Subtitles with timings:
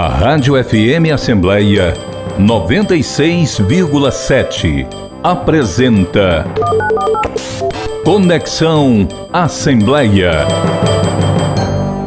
[0.00, 1.92] A Rádio FM Assembleia
[2.38, 4.86] 96,7
[5.22, 6.46] apresenta
[8.02, 10.46] Conexão Assembleia.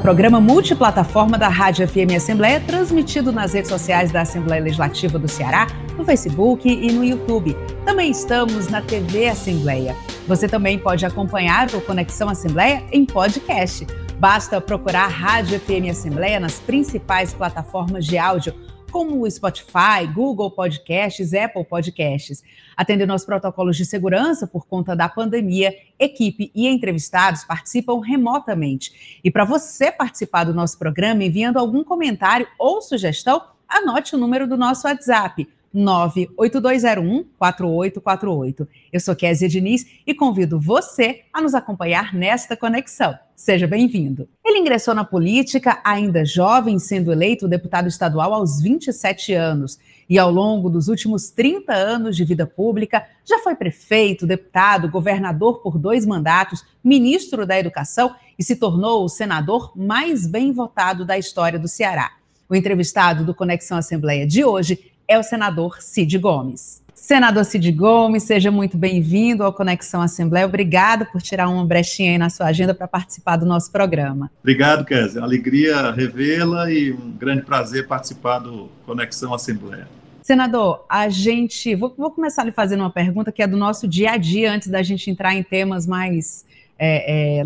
[0.02, 5.68] Programa multiplataforma da Rádio FM Assembleia, transmitido nas redes sociais da Assembleia Legislativa do Ceará,
[5.96, 7.56] no Facebook e no YouTube.
[7.86, 9.96] Também estamos na TV Assembleia.
[10.28, 13.86] Você também pode acompanhar o Conexão Assembleia em podcast.
[14.24, 18.56] Basta procurar Rádio FM Assembleia nas principais plataformas de áudio
[18.90, 22.42] como o Spotify, Google Podcasts, Apple Podcasts.
[22.78, 29.20] Atendendo aos protocolos de segurança por conta da pandemia, equipe e entrevistados participam remotamente.
[29.22, 34.48] E para você participar do nosso programa enviando algum comentário ou sugestão, anote o número
[34.48, 35.50] do nosso WhatsApp.
[35.74, 38.68] 98201-4848.
[38.92, 43.18] Eu sou Kézia Diniz e convido você a nos acompanhar nesta conexão.
[43.36, 44.30] Seja bem-vindo.
[44.46, 49.80] Ele ingressou na política ainda jovem, sendo eleito deputado estadual aos 27 anos.
[50.08, 55.62] E ao longo dos últimos 30 anos de vida pública, já foi prefeito, deputado, governador
[55.62, 61.18] por dois mandatos, ministro da Educação e se tornou o senador mais bem votado da
[61.18, 62.12] história do Ceará.
[62.50, 66.84] O entrevistado do Conexão Assembleia de hoje é o senador Cid Gomes.
[66.94, 70.46] Senador Cid Gomes, seja muito bem-vindo ao Conexão Assembleia.
[70.46, 74.32] Obrigado por tirar uma brechinha aí na sua agenda para participar do nosso programa.
[74.40, 75.22] Obrigado, Kézia.
[75.22, 79.86] Alegria revê-la e um grande prazer participar do Conexão Assembleia.
[80.22, 81.76] Senador, a gente.
[81.76, 84.70] Vou, vou começar lhe fazendo uma pergunta que é do nosso dia a dia, antes
[84.70, 86.46] da gente entrar em temas mais,
[86.80, 87.46] é, é,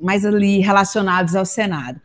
[0.00, 2.00] mais ali relacionados ao Senado.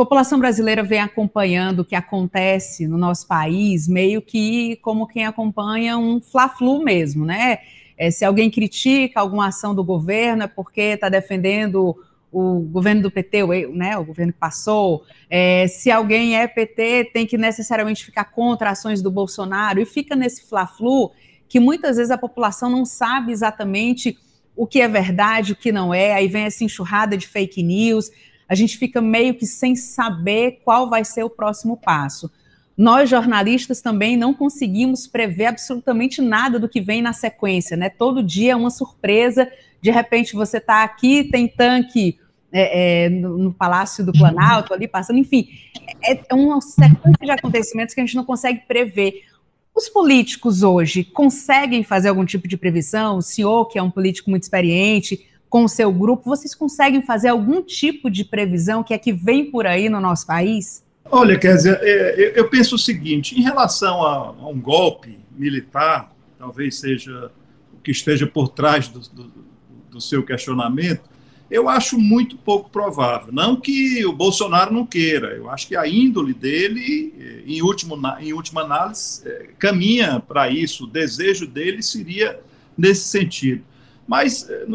[0.00, 5.26] A população brasileira vem acompanhando o que acontece no nosso país, meio que como quem
[5.26, 7.58] acompanha um fla-flu mesmo, né?
[7.98, 11.94] É, se alguém critica alguma ação do governo é porque está defendendo
[12.32, 15.04] o governo do PT, né, o governo que passou.
[15.28, 20.16] É, se alguém é PT, tem que necessariamente ficar contra ações do Bolsonaro e fica
[20.16, 21.12] nesse fla-flu
[21.46, 24.16] que muitas vezes a população não sabe exatamente
[24.56, 26.14] o que é verdade, o que não é.
[26.14, 28.10] Aí vem essa enxurrada de fake news
[28.50, 32.28] a gente fica meio que sem saber qual vai ser o próximo passo.
[32.76, 37.88] Nós, jornalistas, também não conseguimos prever absolutamente nada do que vem na sequência, né?
[37.88, 39.48] Todo dia é uma surpresa.
[39.80, 42.18] De repente, você está aqui, tem tanque
[42.50, 45.48] é, é, no, Palácio do Planalto, ali passando, enfim,
[46.02, 49.26] é, é uma sequência de acontecimentos que a gente não consegue prever.
[49.72, 53.18] Os políticos hoje conseguem fazer algum tipo de previsão?
[53.18, 57.28] O senhor, que é um político muito experiente, com o seu grupo, vocês conseguem fazer
[57.28, 60.84] algum tipo de previsão que é que vem por aí no nosso país?
[61.10, 67.32] Olha, Kézia, eu penso o seguinte: em relação a, um golpe militar, talvez seja
[67.74, 69.32] o que esteja por trás do, do,
[69.90, 71.10] do seu questionamento,
[71.50, 73.32] eu acho muito pouco provável.
[73.32, 78.32] Não que o Bolsonaro não queira, eu acho que a índole dele, em, último, em
[78.32, 80.84] última análise, é, caminha para isso.
[80.84, 82.38] O desejo dele seria
[82.78, 83.64] nesse sentido
[84.10, 84.66] mas eh,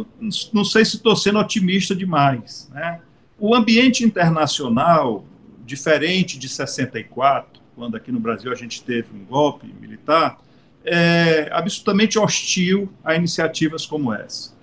[0.53, 2.69] não, sei se estou sendo otimista demais.
[2.73, 3.01] Né?
[3.37, 5.25] O ambiente internacional,
[5.65, 10.39] diferente de 64, quando aqui no Brasil a gente teve um golpe militar,
[10.85, 14.53] é absolutamente hostil a iniciativas como essa.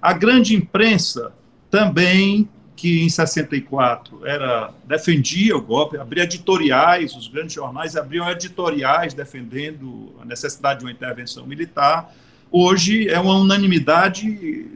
[0.00, 1.32] A grande imprensa
[1.68, 9.12] também, que em 64 era defendia o golpe, abria editoriais, os grandes jornais abriam editoriais
[9.12, 12.14] defendendo a necessidade de uma intervenção militar,
[12.50, 14.66] hoje é uma unanimidade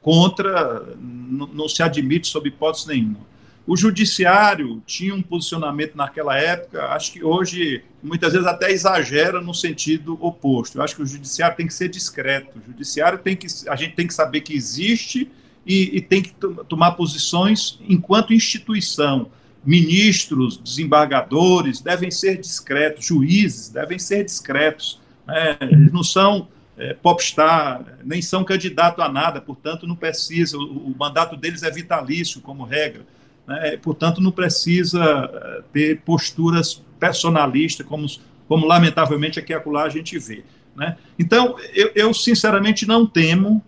[0.00, 3.30] contra, não, se admite sob hipótese nenhuma.
[3.66, 9.54] O judiciário tinha um posicionamento naquela época, acho que hoje muitas vezes até exagera no
[9.54, 10.78] sentido oposto.
[10.78, 12.58] Eu acho que o judiciário tem que ser discreto.
[12.58, 15.30] O judiciário tem que a gente tem que saber que existe
[15.64, 16.32] e, e tem que
[16.68, 19.30] tomar posições enquanto instituição.
[19.64, 24.98] Ministros, desembargadores devem ser discretos, juízes devem ser discretos.
[25.26, 25.58] Né?
[25.60, 26.48] Eles não são
[26.80, 31.70] é, popstar, nem são candidato a nada, portanto não precisa, o, o mandato deles é
[31.70, 33.04] vitalício, como regra,
[33.46, 34.98] né, portanto não precisa
[35.30, 38.06] é, ter posturas personalistas, como,
[38.48, 40.42] como lamentavelmente aqui e acolá a gente vê.
[40.74, 40.96] Né?
[41.18, 43.62] Então, eu, eu, sinceramente não temo,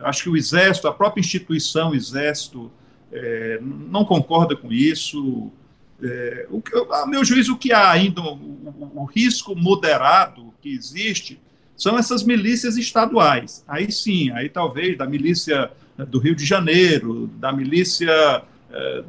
[0.00, 2.70] acho que o Exército, a própria instituição Exército,
[3.12, 5.52] é, não concorda com isso,
[6.02, 6.60] é, o,
[6.92, 11.40] a meu juízo, o que há ainda, o, o, o risco moderado que existe,
[11.76, 13.64] são essas milícias estaduais.
[13.68, 19.04] Aí sim, aí talvez da milícia né, do Rio de Janeiro, da milícia eh,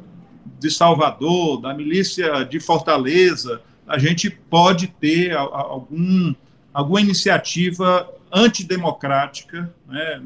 [0.58, 6.34] de Salvador, da milícia de Fortaleza, a gente pode ter algum,
[6.74, 10.22] alguma iniciativa antidemocrática, né,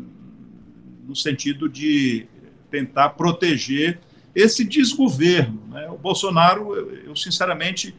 [1.07, 2.27] no sentido de
[2.71, 4.01] tentar proteger
[4.35, 5.63] esse desgoverno.
[5.71, 5.89] Né?
[5.91, 7.95] O Bolsonaro, eu, eu sinceramente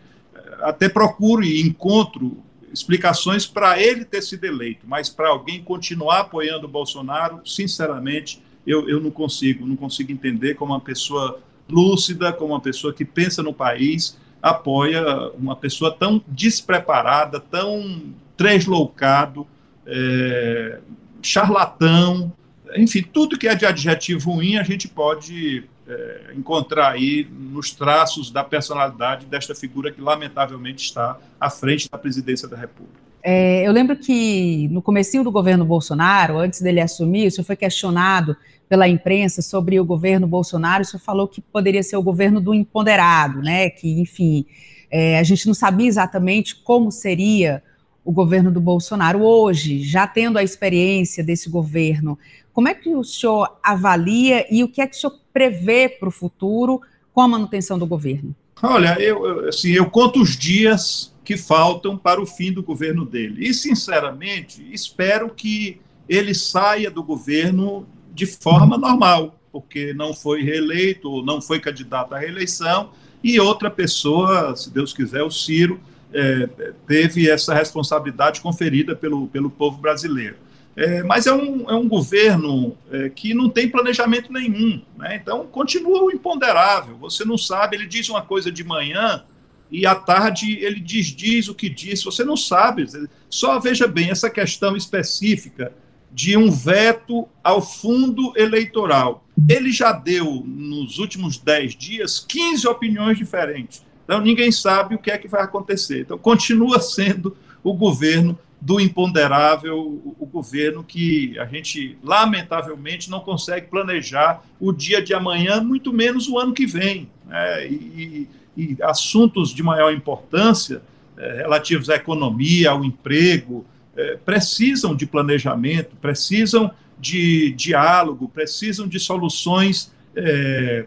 [0.62, 2.44] até procuro e encontro
[2.74, 8.90] explicações para ele ter sido eleito, mas para alguém continuar apoiando o Bolsonaro, sinceramente, eu,
[8.90, 11.40] eu não consigo, não consigo entender como uma pessoa
[11.70, 15.04] lúcida, como uma pessoa que pensa no país, apoia
[15.38, 19.48] uma pessoa tão despreparada, tão tresloucado,
[19.86, 20.80] é,
[21.22, 22.34] charlatão,
[22.76, 28.31] enfim, tudo que é de adjetivo ruim a gente pode é, encontrar aí nos traços
[28.31, 33.03] da personalidade desta figura que lamentavelmente está à frente da presidência da República.
[33.21, 37.56] É, eu lembro que no comecinho do governo Bolsonaro, antes dele assumir, o senhor foi
[37.56, 38.35] questionado
[38.68, 42.53] pela imprensa sobre o governo Bolsonaro, o senhor falou que poderia ser o governo do
[42.53, 43.69] imponderado, né?
[43.69, 44.45] Que, enfim,
[44.91, 47.63] é, a gente não sabia exatamente como seria
[48.04, 49.24] o governo do Bolsonaro.
[49.24, 52.18] Hoje, já tendo a experiência desse governo,
[52.52, 56.10] como é que o senhor avalia e o que é que o senhor prevê para
[56.10, 56.82] o futuro
[57.14, 58.36] com a manutenção do governo?
[58.62, 63.48] Olha, eu, assim, eu conto os dias que faltam para o fim do governo dele.
[63.48, 71.24] E, sinceramente, espero que ele saia do governo de forma normal, porque não foi reeleito,
[71.24, 72.92] não foi candidato à reeleição,
[73.24, 75.80] e outra pessoa, se Deus quiser, o Ciro,
[76.13, 80.36] é, teve essa responsabilidade conferida pelo, pelo povo brasileiro.
[80.75, 84.81] É, mas é um, é um governo é, que não tem planejamento nenhum.
[84.98, 85.19] Né?
[85.21, 86.98] Então, continua o imponderável.
[86.98, 89.24] Você não sabe, ele diz uma coisa de manhã
[89.71, 92.06] e à tarde ele desdiz o que disse.
[92.06, 92.86] Você não sabe.
[93.30, 95.74] Só veja bem essa questão específica
[96.12, 99.25] de um veto ao fundo eleitoral.
[99.50, 103.83] Ele já deu, nos últimos 10 dias, 15 opiniões diferentes.
[104.04, 106.02] Então, ninguém sabe o que é que vai acontecer.
[106.02, 113.68] Então, continua sendo o governo do imponderável, o, governo que a gente, lamentavelmente, não consegue
[113.68, 117.10] planejar o dia de amanhã, muito menos o ano que vem.
[117.28, 117.68] Né?
[117.68, 120.82] E, e, assuntos de maior importância,
[121.18, 123.66] é, relativos à economia, ao emprego,
[123.96, 130.86] é, precisam de planejamento, precisam de diálogo, precisam de soluções é,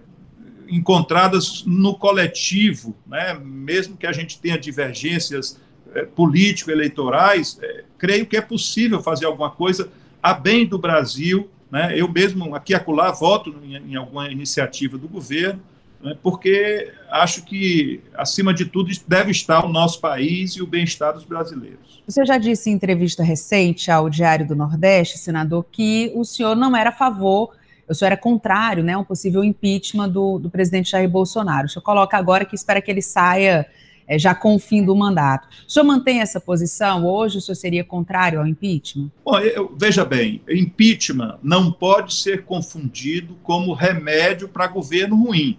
[0.68, 3.34] encontradas no coletivo, né?
[3.34, 5.60] mesmo que a gente tenha divergências
[5.94, 9.90] é, político-eleitorais, é, creio que é possível fazer alguma coisa
[10.22, 11.48] a bem do Brasil.
[11.70, 11.98] Né?
[11.98, 15.60] Eu mesmo, aqui e acolá, voto em, em alguma iniciativa do governo,
[16.02, 16.16] né?
[16.22, 21.24] porque acho que, acima de tudo, deve estar o nosso país e o bem-estar dos
[21.24, 22.02] brasileiros.
[22.06, 26.76] Você já disse em entrevista recente ao Diário do Nordeste, senador, que o senhor não
[26.76, 27.52] era a favor
[27.88, 31.66] o senhor era contrário né, a um possível impeachment do, do presidente Jair Bolsonaro.
[31.66, 33.66] O senhor coloca agora que espera que ele saia
[34.08, 35.48] é, já com o fim do mandato.
[35.66, 37.04] O senhor mantém essa posição?
[37.04, 39.10] Hoje o senhor seria contrário ao impeachment?
[39.24, 45.58] Bom, eu, veja bem, impeachment não pode ser confundido como remédio para governo ruim.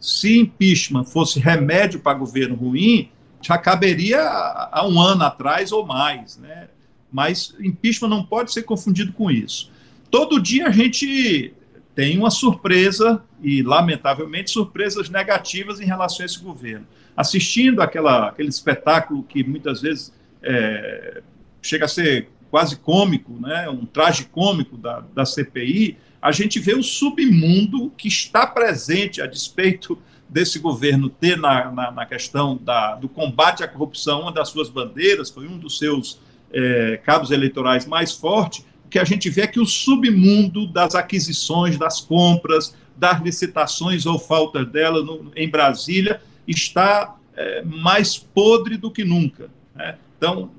[0.00, 6.36] Se impeachment fosse remédio para governo ruim, já caberia há um ano atrás ou mais,
[6.36, 6.68] né?
[7.10, 9.70] Mas impeachment não pode ser confundido com isso.
[10.10, 11.52] Todo dia a gente
[11.94, 16.86] tem uma surpresa, e lamentavelmente surpresas negativas em relação a esse governo.
[17.16, 20.12] Assistindo aquela, aquele espetáculo que muitas vezes
[20.42, 21.22] é,
[21.62, 26.74] chega a ser quase cômico, né, um traje cômico da, da CPI, a gente vê
[26.74, 32.94] o submundo que está presente a despeito desse governo ter na, na, na questão da,
[32.96, 36.20] do combate à corrupção uma das suas bandeiras, foi um dos seus
[36.52, 40.94] é, cabos eleitorais mais forte, o que a gente vê é que o submundo das
[40.94, 48.78] aquisições, das compras, das licitações ou falta dela no, em Brasília está é, mais podre
[48.78, 49.50] do que nunca.
[49.74, 49.98] Né?
[50.16, 50.50] Então,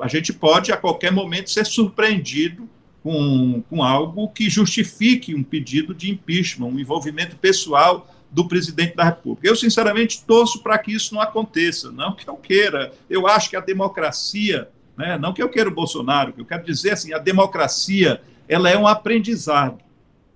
[0.00, 2.68] a gente pode a qualquer momento ser surpreendido
[3.00, 9.04] com, com algo que justifique um pedido de impeachment, um envolvimento pessoal do presidente da
[9.04, 9.46] República.
[9.46, 12.92] Eu, sinceramente, torço para que isso não aconteça, não que eu queira.
[13.08, 16.64] Eu acho que a democracia, né, não que eu queira o Bolsonaro, que eu quero
[16.64, 19.78] dizer assim, a democracia ela é um aprendizado.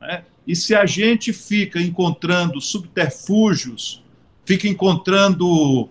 [0.00, 0.24] Né?
[0.46, 4.02] E se a gente fica encontrando subterfúgios
[4.48, 5.90] fica encontrando,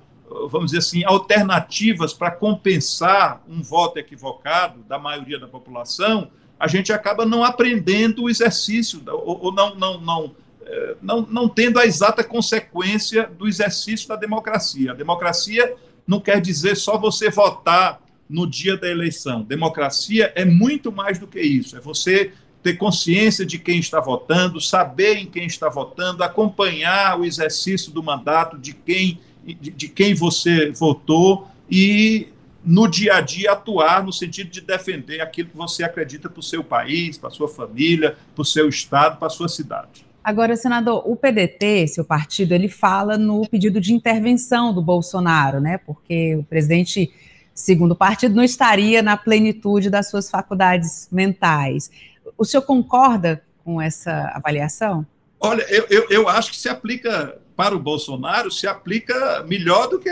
[0.49, 6.91] vamos dizer assim, alternativas para compensar um voto equivocado da maioria da população, a gente
[6.91, 11.85] acaba não aprendendo o exercício, ou, ou não, não, não, é, não, não tendo a
[11.85, 14.89] exata consequência do exercício da democracia.
[14.89, 15.75] A democracia
[16.07, 19.41] não quer dizer só você votar no dia da eleição.
[19.41, 21.77] Democracia é muito mais do que isso.
[21.77, 22.31] É você
[22.61, 28.03] ter consciência de quem está votando, saber em quem está votando, acompanhar o exercício do
[28.03, 32.27] mandato de quem, de, de quem você votou e
[32.63, 36.43] no dia a dia atuar no sentido de defender aquilo que você acredita para o
[36.43, 40.05] seu país, para a sua família, para o seu estado, para a sua cidade.
[40.21, 45.77] Agora, senador, o PDT, seu partido, ele fala no pedido de intervenção do Bolsonaro, né?
[45.77, 47.13] Porque o presidente,
[47.57, 51.89] segundo o partido, não estaria na plenitude das suas faculdades mentais.
[52.37, 55.05] O senhor concorda com essa avaliação?
[55.39, 59.99] Olha, eu, eu, eu acho que se aplica para o Bolsonaro, se aplica melhor do
[59.99, 60.11] que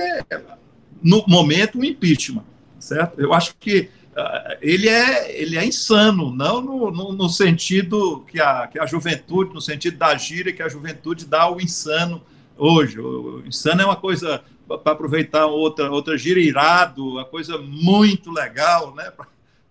[1.04, 2.44] no momento o impeachment,
[2.80, 3.22] certo?
[3.22, 8.42] Eu acho que uh, ele, é, ele é insano, não no, no, no, sentido que
[8.42, 12.24] a, que a juventude, no sentido da gíria que a juventude dá ao insano
[12.58, 12.98] hoje.
[13.46, 19.12] Insano é uma coisa, para aproveitar outra, outra gíria, irado, uma coisa muito legal, né?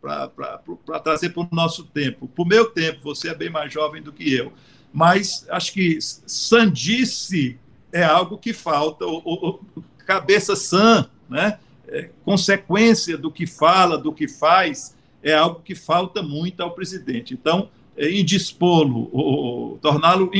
[0.00, 2.28] Para trazer para o nosso tempo.
[2.28, 4.52] Para o meu tempo, você é bem mais jovem do que eu.
[4.92, 7.58] Mas acho que sandice
[7.92, 9.06] é algo que falta.
[9.06, 11.58] O, o, cabeça sã, né?
[11.86, 17.34] É, consequência do que fala, do que faz, é algo que falta muito ao presidente.
[17.34, 20.30] Então, indispô-lo, torná-lo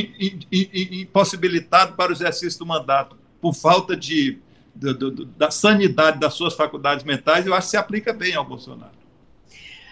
[0.91, 4.39] impossibilitado para o exercício do mandato por falta de,
[4.75, 8.43] de, de, da sanidade das suas faculdades mentais, eu acho que se aplica bem ao
[8.43, 8.95] Bolsonaro.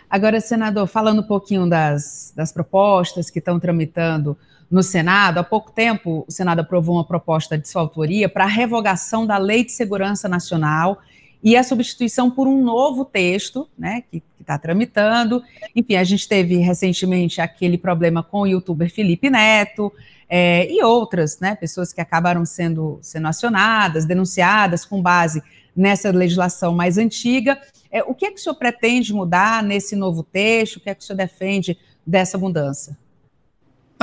[0.09, 4.37] Agora, senador, falando um pouquinho das, das propostas que estão tramitando
[4.69, 8.47] no Senado, há pouco tempo o Senado aprovou uma proposta de sua autoria para a
[8.47, 10.99] revogação da Lei de Segurança Nacional
[11.43, 15.43] e a substituição por um novo texto, né, que está tramitando.
[15.75, 19.91] Enfim, a gente teve recentemente aquele problema com o youtuber Felipe Neto
[20.29, 25.43] é, e outras, né, pessoas que acabaram sendo, sendo acionadas, denunciadas com base
[25.75, 27.59] nessa legislação mais antiga.
[27.91, 30.77] É, o que é que o senhor pretende mudar nesse novo texto?
[30.77, 32.97] O que é que o senhor defende dessa mudança?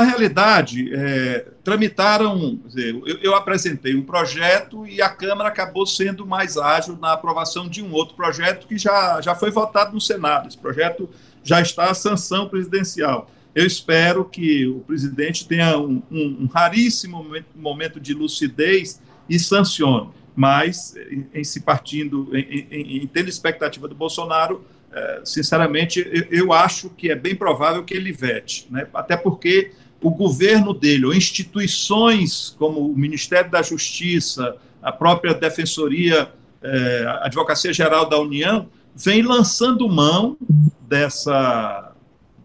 [0.00, 6.56] Na realidade, é, tramitaram, eu, eu, apresentei um projeto e a Câmara acabou sendo mais
[6.56, 10.48] ágil na aprovação de um outro projeto que já, já foi votado no Senado.
[10.48, 11.06] Esse projeto
[11.44, 13.30] já está à sanção presidencial.
[13.54, 17.22] Eu espero que o presidente tenha um, um, um raríssimo
[17.54, 20.08] momento, de lucidez e sancione.
[20.34, 26.52] Mas, em, em se partindo, em, em, em tendo expectativa do Bolsonaro, é, sinceramente, eu,
[26.54, 28.88] acho que é bem provável que ele vete, né?
[28.94, 36.32] até porque o governo dele, ou instituições como o Ministério da Justiça, a própria Defensoria,
[36.62, 40.36] eh, Advocacia Geral da União, vem lançando mão
[40.80, 41.92] dessa,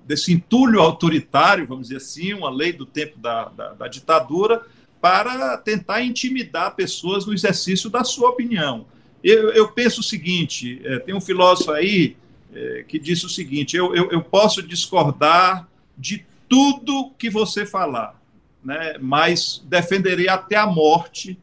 [0.05, 4.61] desse entulho autoritário, vamos dizer assim, uma lei do tempo da, da, da ditadura,
[5.01, 8.85] para tentar intimidar pessoas no exercício da sua opinião.
[9.23, 12.17] Eu, eu penso o seguinte: eh, tem um filósofo aí
[12.53, 18.19] eh, que disse o seguinte: eu, eu, eu posso discordar de tudo que você falar,
[18.63, 18.95] né?
[18.99, 21.39] mas defenderei até a morte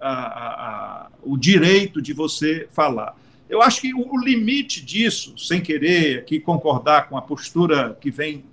[0.00, 3.16] a, a, a, o direito de você falar.
[3.48, 8.44] Eu acho que o, limite disso, sem querer aqui concordar com a postura que vem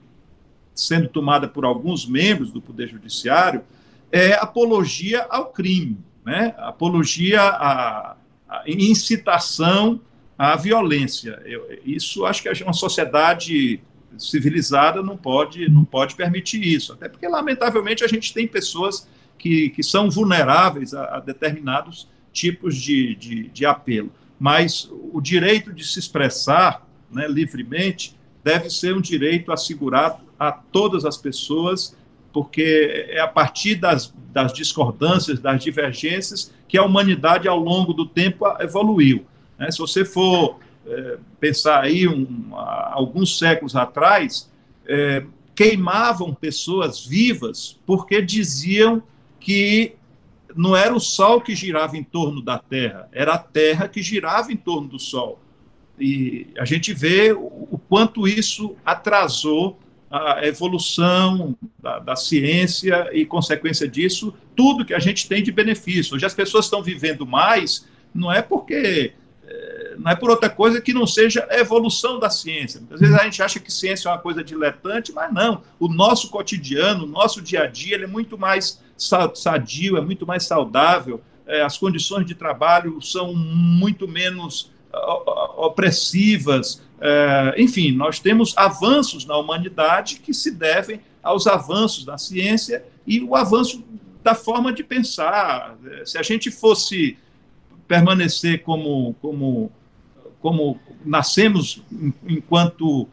[0.76, 3.64] sendo tomada por alguns membros do Poder Judiciário,
[4.12, 6.54] é apologia ao crime, né?
[6.58, 8.16] apologia à,
[8.48, 10.02] à incitação
[10.38, 11.42] à violência.
[11.46, 13.82] Eu, isso acho que é uma sociedade
[14.18, 16.94] civilizada não pode, não pode permitir isso.
[16.94, 22.76] Até porque, lamentavelmente, a gente tem pessoas que, que são vulneráveis a, a determinados tipos
[22.76, 24.12] de, de, de, apelo.
[24.40, 31.06] Mas o direito de se expressar né, livremente deve ser um direito assegurado a todas
[31.06, 31.96] as pessoas,
[32.32, 38.06] porque é a partir das, das discordâncias, das divergências, que a humanidade, ao longo do
[38.06, 39.26] tempo, evoluiu.
[39.58, 39.72] Né?
[39.72, 44.52] Se você for é, pensar aí um, alguns séculos atrás,
[44.88, 45.24] é,
[45.56, 49.04] queimavam pessoas vivas porque diziam
[49.40, 49.96] que
[50.56, 54.52] não era o Sol que girava em torno da Terra, era a Terra que girava
[54.52, 55.40] em torno do Sol.
[56.00, 59.78] E a gente vê o, quanto isso atrasou
[60.10, 66.16] a evolução da, da, ciência e, consequência disso, tudo que a gente tem de benefício.
[66.16, 69.14] Hoje as pessoas estão vivendo mais, não é porque
[70.00, 72.82] não é por outra coisa que não seja a evolução da ciência.
[72.90, 75.62] Às vezes a gente acha que ciência é uma coisa diletante, mas não.
[75.78, 80.26] O nosso cotidiano, o nosso dia a dia, ele é muito mais sadio, é muito
[80.26, 81.22] mais saudável.
[81.46, 84.72] É, as condições de trabalho são muito menos
[85.58, 86.82] opressivas.
[87.02, 93.22] É, enfim, nós temos avanços na humanidade que se devem aos avanços da ciência e
[93.22, 93.84] o avanço
[94.24, 95.78] da forma de pensar.
[96.06, 97.18] Se a gente fosse
[97.88, 99.72] permanecer como, como,
[100.42, 101.84] como nascemos
[102.28, 103.08] enquanto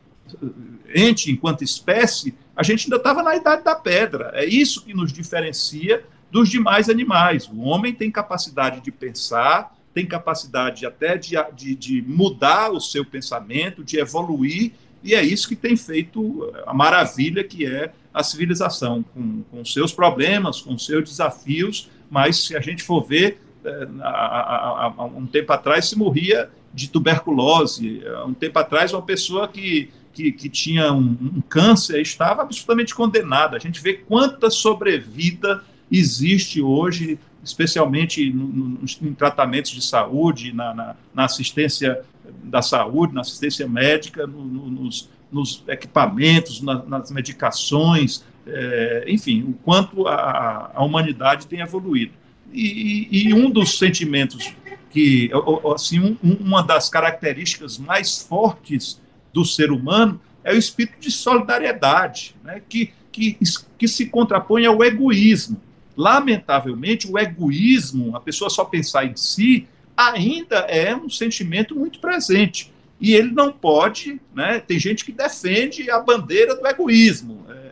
[0.94, 4.30] ente, enquanto espécie, a gente ainda estava na idade da pedra.
[4.34, 7.48] É isso que nos diferencia dos demais animais.
[7.48, 13.04] O homem tem capacidade de pensar, tem capacidade até de, de, de, mudar o seu
[13.04, 19.04] pensamento, de evoluir, e é isso que tem feito a maravilha que é a civilização,
[19.14, 23.40] com, com seus problemas, com seus desafios, mas se a gente for ver,
[24.02, 29.48] há, há, um tempo atrás se morria de tuberculose, há um tempo atrás uma pessoa
[29.48, 33.56] que, que, que tinha um, um, câncer estava absolutamente condenada.
[33.56, 40.74] A gente vê quanta sobrevida existe hoje, especialmente no, no, em tratamentos de saúde, na,
[40.74, 42.02] na, na, assistência
[42.44, 50.06] da saúde, na assistência médica, no, nos, nos, equipamentos, nas medicações, é, enfim, o quanto
[50.06, 52.12] a, a humanidade tem evoluído.
[52.52, 54.54] E, e, um dos sentimentos
[54.96, 55.30] que,
[55.74, 58.98] assim, um, uma das características mais fortes
[59.30, 63.36] do ser humano é o espírito de solidariedade, né, que, que,
[63.76, 65.60] que se contrapõe ao egoísmo.
[65.94, 72.72] Lamentavelmente, o egoísmo, a pessoa só pensar em si, ainda é um sentimento muito presente.
[72.98, 74.60] E ele não pode, né?
[74.60, 77.44] Tem gente que defende a bandeira do egoísmo.
[77.50, 77.65] É,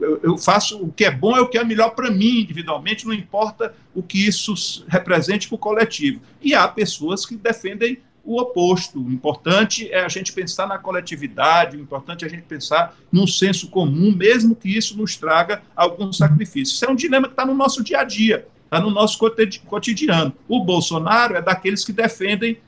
[0.00, 3.06] é, eu faço o que é bom, é o que é melhor para mim individualmente,
[3.06, 4.54] não importa o que isso
[4.88, 6.20] represente para o coletivo.
[6.42, 9.02] E há pessoas que defendem o oposto.
[9.02, 13.26] O importante é a gente pensar na coletividade, o importante é a gente pensar num
[13.26, 16.74] senso comum, mesmo que isso nos traga algum sacrifício.
[16.74, 19.18] Isso é um dilema que está no nosso dia a dia, está no nosso
[19.66, 20.34] cotidiano.
[20.46, 22.58] O Bolsonaro é daqueles que defendem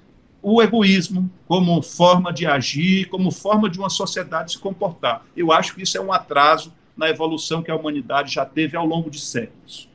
[0.42, 5.24] o egoísmo como forma de agir, como forma de uma sociedade se comportar.
[5.36, 8.84] Eu acho que isso é um atraso na evolução que a humanidade já teve ao
[8.84, 9.88] longo de séculos.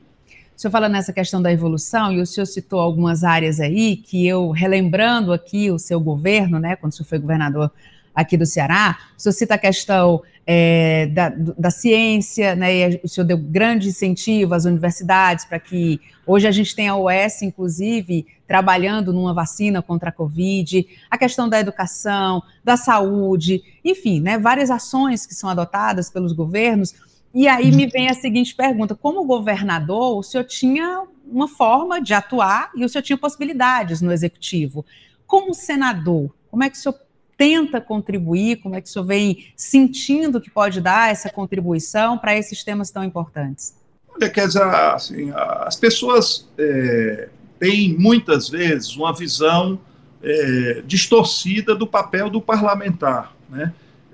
[0.56, 4.26] O senhor fala nessa questão da evolução, e o senhor citou algumas áreas aí que
[4.26, 7.70] eu, relembrando aqui o seu governo, né, quando o senhor foi governador
[8.16, 13.08] aqui do Ceará, o senhor cita a questão é, da, da, ciência, né, e o
[13.08, 18.26] senhor deu grande incentivo às universidades para que hoje a gente tenha a UES, inclusive,
[18.46, 24.70] trabalhando numa vacina contra a Covid, a questão da educação, da saúde, enfim, né, várias
[24.70, 26.94] ações que são adotadas pelos governos.
[27.34, 32.14] E aí me vem a seguinte pergunta: como governador, o senhor tinha uma forma de
[32.14, 34.86] atuar e o senhor tinha possibilidades no executivo.
[35.26, 36.96] Como senador, como é que o senhor
[37.36, 38.56] tenta contribuir?
[38.56, 42.90] Como é que o senhor vem sentindo que pode dar essa contribuição para esses temas
[42.90, 43.76] tão importantes?
[44.08, 49.78] Olha, quer dizer, assim, as pessoas é, têm muitas vezes uma visão
[50.22, 53.72] é, distorcida do papel do parlamentar, né?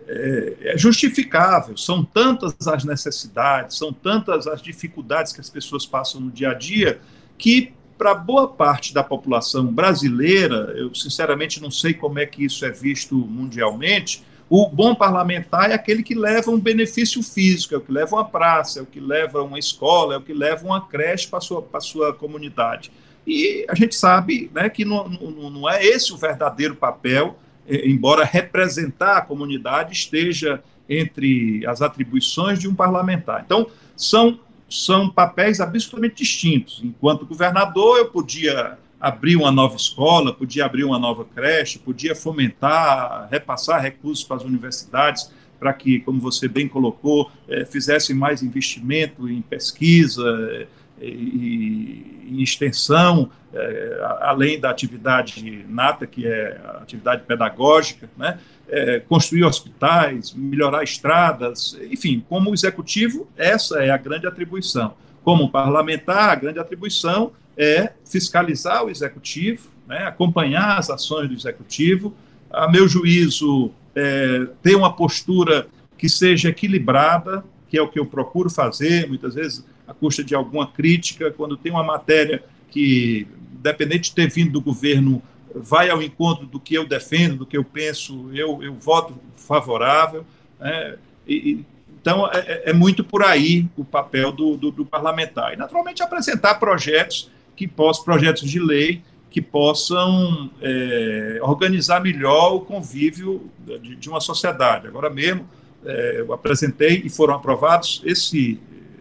[0.09, 6.21] É, é justificável, são tantas as necessidades, são tantas as dificuldades que as pessoas passam
[6.21, 7.01] no dia a dia,
[7.39, 12.67] que para boa parte da população brasileira, eu sinceramente não sei como é que isso
[12.67, 17.81] é visto mundialmente, o bom parlamentar é aquele que leva um benefício físico, é o
[17.81, 20.81] que leva uma praça, é o que leva uma escola, é o que leva uma
[20.81, 22.91] creche para a sua, sua comunidade.
[23.25, 27.39] E a gente sabe né, que não, não, não é esse o verdadeiro papel,
[27.69, 33.45] é, embora representar a comunidade esteja entre as atribuições de um parlamentar.
[33.47, 34.41] Então, são
[34.73, 36.81] são papéis absolutamente distintos.
[36.83, 43.29] Enquanto governador, eu podia abrir uma nova escola, podia abrir uma nova creche, podia fomentar,
[43.31, 49.29] repassar recursos para as universidades para que, como você bem colocou, é, fizessem mais investimento
[49.29, 50.67] em pesquisa
[51.01, 58.41] eh, e, extensão, é, além da atividade nata, que é a atividade pedagógica, né?
[58.69, 64.95] É, construir hospitais, melhorar estradas, enfim, como executivo, essa é a grande atribuição.
[65.23, 72.15] Como parlamentar, a grande atribuição é fiscalizar o executivo, né, acompanhar as ações do executivo,
[72.51, 78.07] a meu juízo, é, ter uma postura que seja equilibrada, que é o que eu
[78.07, 84.11] procuro fazer, muitas vezes à custa de alguma crítica, quando tem uma matéria que, independente
[84.11, 85.23] de ter vindo do governo
[85.55, 90.25] vai ao encontro do que eu defendo, do que eu penso, eu, eu voto favorável.
[90.59, 90.97] Né?
[91.27, 91.65] E,
[92.01, 95.53] então, é, é, é, muito por aí o papel do, do, do, parlamentar.
[95.53, 102.61] E, naturalmente, apresentar projetos que possam, projetos de lei que possam é, organizar melhor o
[102.61, 104.89] convívio de, de uma sociedade.
[104.89, 105.49] Agora mesmo,
[105.85, 108.61] é, eu apresentei e foram aprovados esse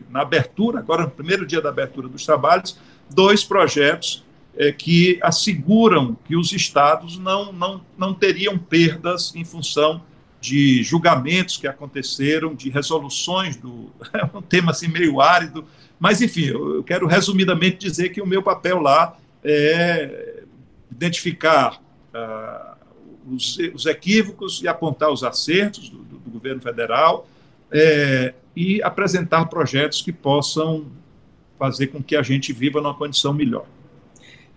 [0.09, 2.77] na abertura, agora no primeiro dia da abertura dos trabalhos,
[3.09, 4.23] dois projetos
[4.55, 10.01] é, que asseguram que os estados não, não, não teriam perdas em função
[10.39, 13.91] de julgamentos que aconteceram, de resoluções do.
[14.13, 15.65] É um tema assim meio árido,
[15.99, 20.43] mas enfim, eu quero resumidamente dizer que o meu papel lá é
[20.91, 21.81] identificar
[22.13, 27.27] uh, os, os, equívocos e apontar os acertos do, do, do governo federal
[27.71, 30.87] é, e apresentar projetos que possam
[31.57, 33.65] fazer com que a gente viva numa condição melhor.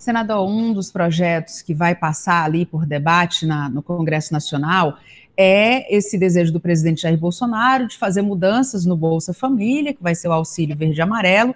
[0.04, 4.98] Senador, um dos projetos que vai passar ali por debate na, no Congresso Nacional
[5.34, 10.14] é esse desejo do presidente Jair Bolsonaro de fazer mudanças no Bolsa Família, que vai
[10.14, 11.54] ser o auxílio verde e amarelo.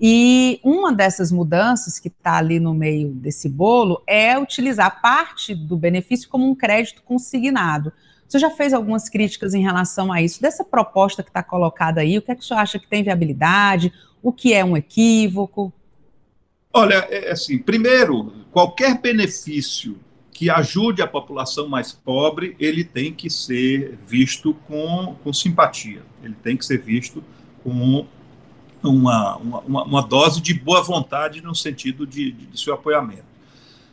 [0.00, 5.76] E uma dessas mudanças que está ali no meio desse bolo é utilizar parte do
[5.76, 7.92] benefício como um crédito consignado.
[8.28, 10.40] Você já fez algumas críticas em relação a isso?
[10.40, 13.92] Dessa proposta que está colocada aí, o que é que senhor acha que tem viabilidade?
[14.22, 15.72] O que é um equívoco?
[16.72, 19.98] Olha, é, é assim, primeiro, qualquer benefício
[20.32, 26.36] que ajude a população mais pobre, ele tem que ser visto com, com simpatia, ele
[26.42, 27.24] tem que ser visto
[27.64, 28.06] com
[28.82, 33.24] uma, uma, uma dose de boa vontade no sentido de, de, de seu apoiamento.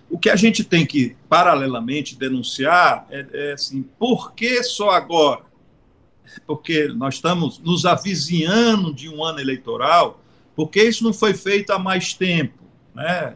[0.07, 5.41] O que a gente tem que, paralelamente, denunciar é, é assim, por que só agora?
[6.45, 10.21] Porque nós estamos nos avizinhando de um ano eleitoral,
[10.55, 12.64] porque isso não foi feito há mais tempo?
[12.95, 13.35] Né?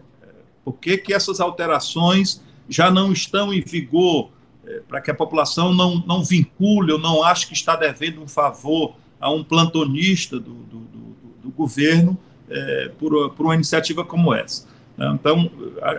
[0.64, 4.30] Por que, que essas alterações já não estão em vigor?
[4.66, 8.28] É, para que a população não, não vincule ou não ache que está devendo um
[8.28, 12.18] favor a um plantonista do, do, do, do governo
[12.50, 14.68] é, por, por uma iniciativa como essa.
[14.98, 15.12] Né?
[15.14, 15.52] Então,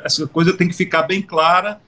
[0.04, 1.80] essa coisa tem que ficar bem clara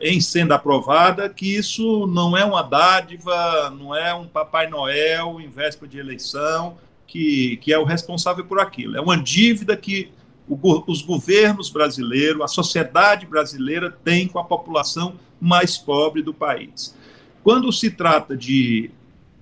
[0.00, 5.50] em sendo aprovada que isso não é uma dádiva, não é um Papai Noel em
[5.50, 8.96] véspera de eleição que, que é o responsável por aquilo.
[8.96, 10.10] É uma dívida que
[10.48, 16.94] os governos brasileiros, a sociedade brasileira tem com a população mais pobre do país.
[17.42, 18.90] Quando se trata de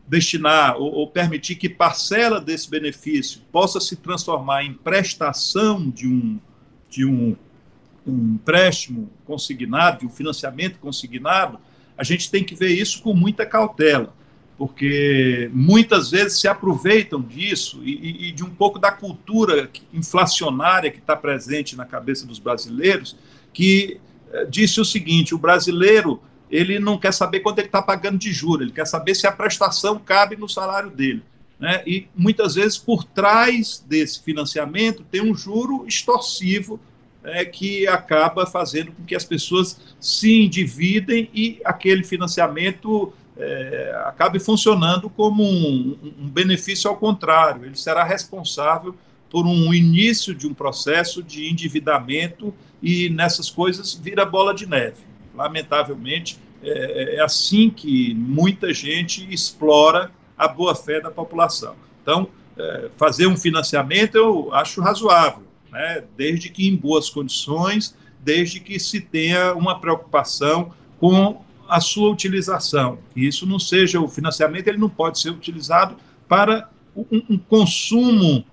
[0.06, 6.38] destinar ou, ou, permitir que parcela desse benefício possa se transformar em prestação de um
[6.88, 7.34] de um,
[8.06, 11.58] um empréstimo consignado, de um financiamento consignado,
[11.98, 14.14] a gente tem que ver isso com muita cautela,
[14.56, 20.98] porque muitas vezes se aproveitam disso e, e de um pouco da cultura inflacionária que
[20.98, 23.16] está presente na cabeça dos brasileiros,
[23.52, 24.00] que
[24.32, 28.32] eh, disse o seguinte: o brasileiro ele não quer saber quanto ele está pagando de
[28.32, 31.22] juros, ele quer saber se a prestação cabe no salário dele.
[31.58, 31.82] Né?
[31.86, 36.78] E muitas vezes por trás desse financiamento tem um juro extorsivo
[37.24, 44.38] é, que acaba fazendo com que as pessoas se endividem e aquele financiamento é, acabe
[44.38, 47.64] funcionando como um, um, benefício ao contrário.
[47.64, 48.94] Ele será responsável
[49.28, 55.02] por um início de um processo de endividamento e nessas coisas vira bola de neve.
[55.34, 61.74] Lamentavelmente, é, é assim que muita gente explora a boa-fé da população.
[62.02, 65.42] Então, é, fazer um financiamento eu acho razoável,
[65.72, 66.04] né?
[66.16, 71.42] desde que em boas condições, desde que se tenha uma preocupação com
[71.74, 72.98] a sua utilização.
[73.16, 75.96] E isso não seja o financiamento, ele não pode ser utilizado
[76.28, 78.44] para um, um consumo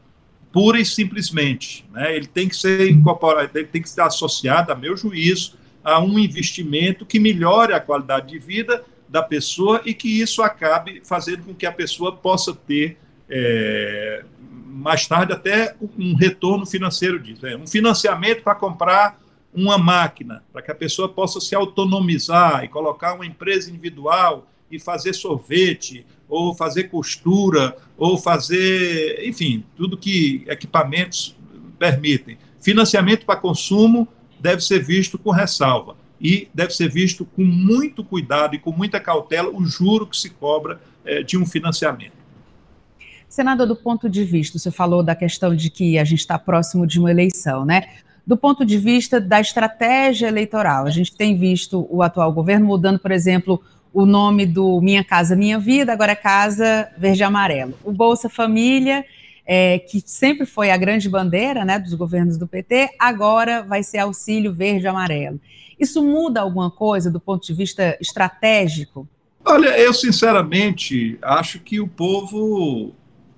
[0.51, 1.85] pura e simplesmente.
[1.91, 2.15] Né?
[2.15, 5.53] Ele tem que ser incorporado, ele tem que estar associado, a meu juízo,
[5.83, 11.03] a um investimento que melhore a qualidade de vida da pessoa e que isso acabe
[11.05, 12.97] fazendo com que a pessoa possa ter
[13.29, 14.25] é,
[14.65, 17.45] mais tarde até um retorno financeiro disso.
[17.45, 19.21] É, um financiamento para comprar
[19.53, 24.79] uma máquina, para que a pessoa possa se autonomizar e colocar uma empresa individual e
[24.79, 31.35] fazer sorvete, ou fazer costura, ou fazer, enfim, tudo que equipamentos
[31.77, 32.37] permitem.
[32.61, 34.07] Financiamento para consumo
[34.39, 38.99] deve ser visto com ressalva e deve ser visto com muito cuidado e com muita
[38.99, 42.21] cautela o juro que se cobra é, de um financiamento.
[43.27, 46.85] Senador, do ponto de vista, você falou da questão de que a gente está próximo
[46.85, 47.87] de uma eleição, né?
[48.31, 52.97] Do ponto de vista da estratégia eleitoral, a gente tem visto o atual governo mudando,
[52.97, 53.61] por exemplo,
[53.93, 57.73] o nome do Minha Casa Minha Vida, agora é Casa Verde Amarelo.
[57.83, 59.03] O Bolsa Família,
[59.45, 63.97] é, que sempre foi a grande bandeira né, dos governos do PT, agora vai ser
[63.97, 65.37] Auxílio Verde Amarelo.
[65.77, 69.05] Isso muda alguma coisa do ponto de vista estratégico?
[69.43, 72.93] Olha, eu sinceramente acho que o povo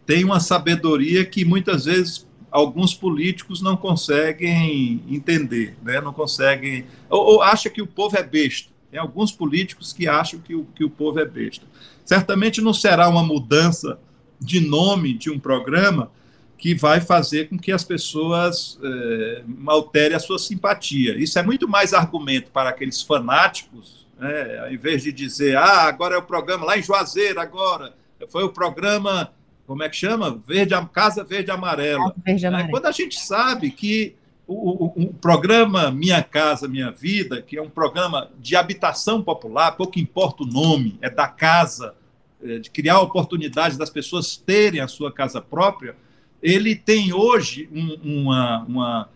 [0.06, 6.00] tem uma sabedoria que muitas vezes alguns políticos não conseguem entender, né?
[6.00, 6.86] não conseguem.
[7.10, 8.70] Ou, ou acha que o povo é besta.
[8.92, 11.66] Tem alguns políticos que acham que o, que o povo é besta.
[12.06, 14.00] Certamente não será uma mudança
[14.40, 16.12] de nome de um programa
[16.56, 21.18] que vai fazer com que as pessoas é, alterem a sua simpatia.
[21.18, 26.16] Isso é muito mais argumento para aqueles fanáticos, né, ao invés de dizer, ah, agora
[26.16, 27.96] é o programa lá em Juazeiro, agora
[28.30, 29.34] foi o programa,
[29.66, 30.42] como é que chama?
[30.46, 32.14] Verde, Casa Verde Amarela.
[32.24, 32.70] Verde Amarela.
[32.70, 37.58] É, quando a gente sabe que o, o, o, programa Minha Casa Minha Vida, que
[37.58, 41.96] é um programa de habitação popular, pouco importa o nome, é da casa,
[42.44, 45.96] é, de criar oportunidades das pessoas terem a sua casa própria,
[46.42, 49.10] ele tem hoje um, uma, uma,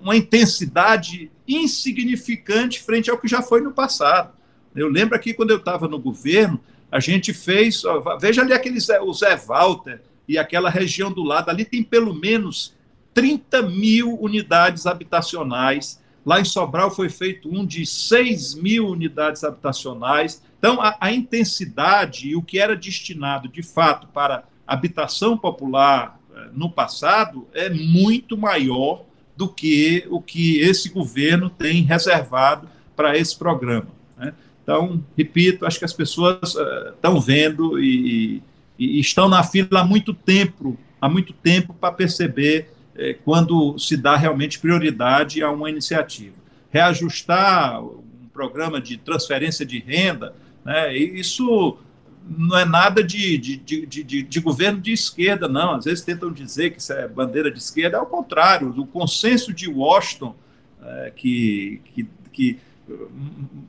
[0.00, 4.32] uma intensidade insignificante frente ao que já foi no passado.
[4.74, 6.60] Eu lembro aqui quando eu estava no governo,
[6.92, 7.82] a gente fez.
[8.20, 12.14] Veja ali aquele Zé, o Zé Walter e aquela região do lado, ali tem pelo
[12.14, 12.74] menos
[13.14, 16.00] 30 mil unidades habitacionais.
[16.24, 20.42] Lá em Sobral foi feito um de 6 mil unidades habitacionais.
[20.58, 26.48] Então, a, a intensidade e o que era destinado, de fato, para habitação popular eh,
[26.52, 29.04] no passado é muito maior
[29.36, 33.88] do que o que esse governo tem reservado para esse programa.
[34.72, 38.42] Então, repito, acho que as pessoas uh, estão vendo e,
[38.78, 43.98] e, estão na fila há muito tempo, há muito tempo para perceber uh, quando se
[43.98, 46.34] dá realmente prioridade a uma iniciativa.
[46.70, 51.76] Reajustar um programa de transferência de renda, né, isso
[52.26, 55.74] não é nada de, de, de, de, de governo de esquerda, não.
[55.74, 58.70] Às vezes tentam dizer que isso é bandeira de esquerda, é o contrário.
[58.70, 60.34] O consenso de Washington,
[60.82, 62.58] é, que, que, que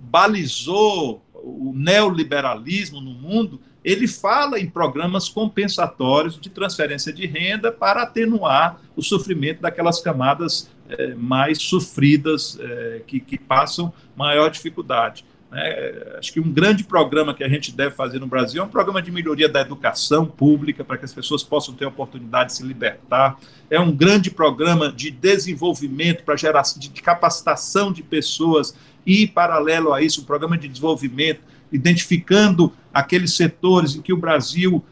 [0.01, 8.03] balizou o neoliberalismo no mundo, ele fala em programas compensatórios de transferência de renda para
[8.03, 15.25] atenuar o sofrimento daquelas camadas é, mais sofridas, é, que, que passam maior dificuldade.
[15.53, 16.15] Né?
[16.17, 19.01] Acho que um grande programa que a gente deve fazer no Brasil é um programa
[19.01, 22.63] de melhoria da educação pública, para que as pessoas possam ter a oportunidade de se
[22.63, 23.37] libertar.
[23.69, 30.01] É um grande programa de desenvolvimento para geração, de capacitação de pessoas e, paralelo a
[30.01, 34.83] isso, um programa de desenvolvimento, identificando aqueles setores em que o Brasil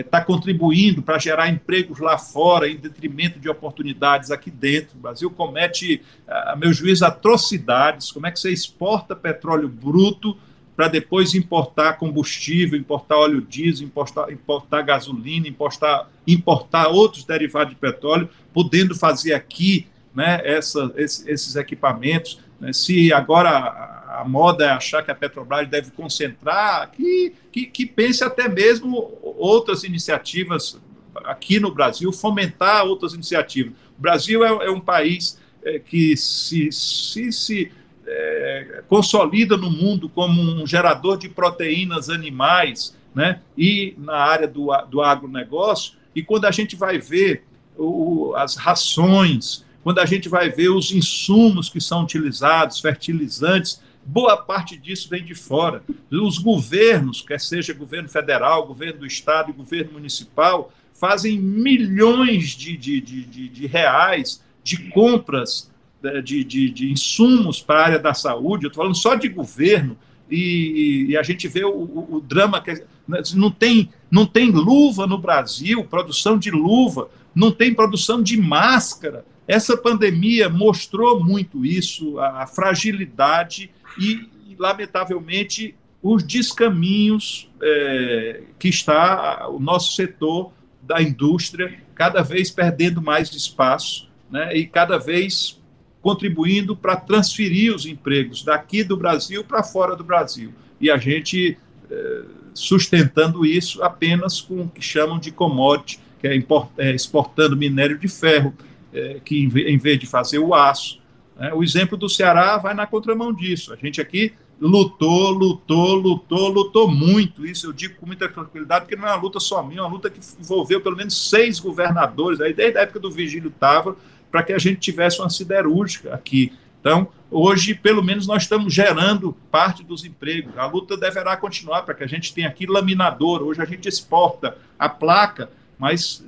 [0.00, 4.98] está é, contribuindo para gerar empregos lá fora, em detrimento de oportunidades aqui dentro.
[4.98, 8.12] O Brasil comete, a meu juízo, atrocidades.
[8.12, 10.36] Como é que você exporta petróleo bruto
[10.76, 17.80] para depois importar combustível, importar óleo diesel, importar, importar gasolina, importar, importar outros derivados de
[17.80, 22.38] petróleo, podendo fazer aqui né, essa, esses equipamentos?
[22.60, 22.72] Né?
[22.72, 28.24] Se agora a moda é achar que a Petrobras deve concentrar, que, que, que pense
[28.24, 30.80] até mesmo outras iniciativas
[31.24, 33.72] aqui no Brasil, fomentar outras iniciativas.
[33.98, 37.72] O Brasil é, é um país é, que se, se, se
[38.06, 43.40] é, consolida no mundo como um gerador de proteínas animais, né?
[43.56, 47.44] e na área do, do agronegócio, e quando a gente vai ver
[47.76, 54.36] o, as rações, quando a gente vai ver os insumos que são utilizados, fertilizantes, boa
[54.36, 55.82] parte disso vem de fora.
[56.12, 62.76] Os governos, quer seja governo federal, governo do estado e governo municipal, fazem milhões de,
[62.76, 65.70] de, de, de reais de compras
[66.02, 68.66] né, de, de, de, insumos para a área da saúde.
[68.66, 69.96] Eu estou falando só de governo,
[70.30, 72.72] e, e a gente vê o, o, o drama que
[73.08, 78.36] né, não tem, não tem luva no Brasil, produção de luva, não tem produção de
[78.38, 79.24] máscara.
[79.48, 89.58] Essa pandemia mostrou muito isso, a, fragilidade e, lamentavelmente, os descaminhos é, que está o
[89.58, 95.58] nosso setor da indústria cada vez perdendo mais espaço né, e cada vez
[96.02, 100.52] contribuindo para transferir os empregos daqui do Brasil para fora do Brasil.
[100.78, 101.58] E a gente
[101.90, 107.56] é, sustentando isso apenas com o que chamam de commodity, que é, import, é exportando
[107.56, 108.54] minério de ferro,
[108.98, 111.00] é, que em vez de fazer o aço,
[111.38, 111.54] né?
[111.54, 113.72] O exemplo do Ceará vai na contramão disso.
[113.72, 117.46] A gente aqui lutou, lutou, lutou, lutou muito.
[117.46, 119.90] Isso eu digo com muita tranquilidade, porque não é uma luta só minha, é uma
[119.90, 123.96] luta que envolveu pelo menos seis governadores, aí desde a época do Vigílio Távora,
[124.30, 126.52] para que a gente tivesse uma siderúrgica aqui.
[126.80, 130.56] Então, hoje, pelo menos, nós estamos gerando parte dos empregos.
[130.58, 133.42] A luta deverá continuar para que a gente tenha aqui laminador.
[133.42, 136.24] Hoje a gente exporta a placa, mas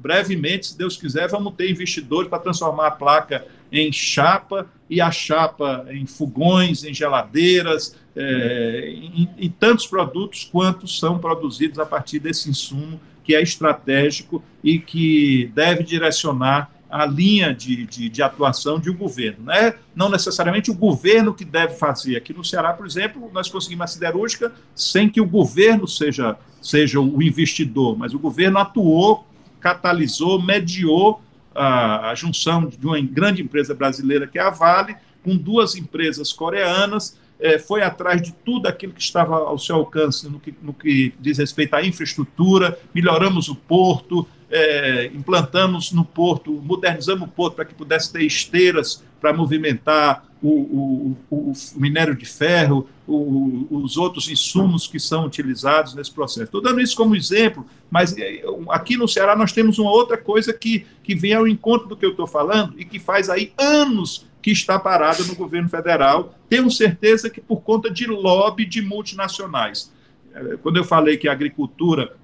[0.00, 5.10] brevemente, se Deus quiser, vamos ter investidores para transformar a placa em chapa e a
[5.10, 12.20] chapa em fogões, em geladeiras, é, em, em tantos produtos quanto são produzidos a partir
[12.20, 16.70] desse insumo que é estratégico e que deve direcionar
[17.02, 19.44] a linha de, de, de, atuação de um governo.
[19.44, 19.74] Né?
[19.94, 22.16] Não necessariamente o governo que deve fazer.
[22.16, 27.00] Aqui no Ceará, por exemplo, nós conseguimos a siderúrgica sem que o governo seja, seja
[27.00, 29.26] o investidor, mas o governo atuou,
[29.60, 31.20] catalisou, mediou
[31.54, 36.32] a, a junção de uma grande empresa brasileira, que é a Vale, com duas empresas
[36.32, 40.72] coreanas, é, foi atrás de tudo aquilo que estava ao seu alcance no que, no
[40.72, 47.54] que diz respeito à infraestrutura, melhoramos o porto, é, implantamos no porto, modernizamos o porto
[47.56, 53.96] para que pudesse ter esteiras para movimentar o, o, o, o, minério de ferro, os
[53.96, 56.44] outros insumos que são utilizados nesse processo.
[56.44, 60.52] Estou dando isso como exemplo, mas é, aqui no Ceará nós temos uma outra coisa
[60.52, 64.26] que, que vem ao encontro do que eu estou falando e que faz aí anos
[64.42, 66.34] que está parada no governo federal.
[66.48, 69.92] Tenho certeza que por conta de lobby de multinacionais.
[70.34, 72.16] É, quando eu falei que a agricultura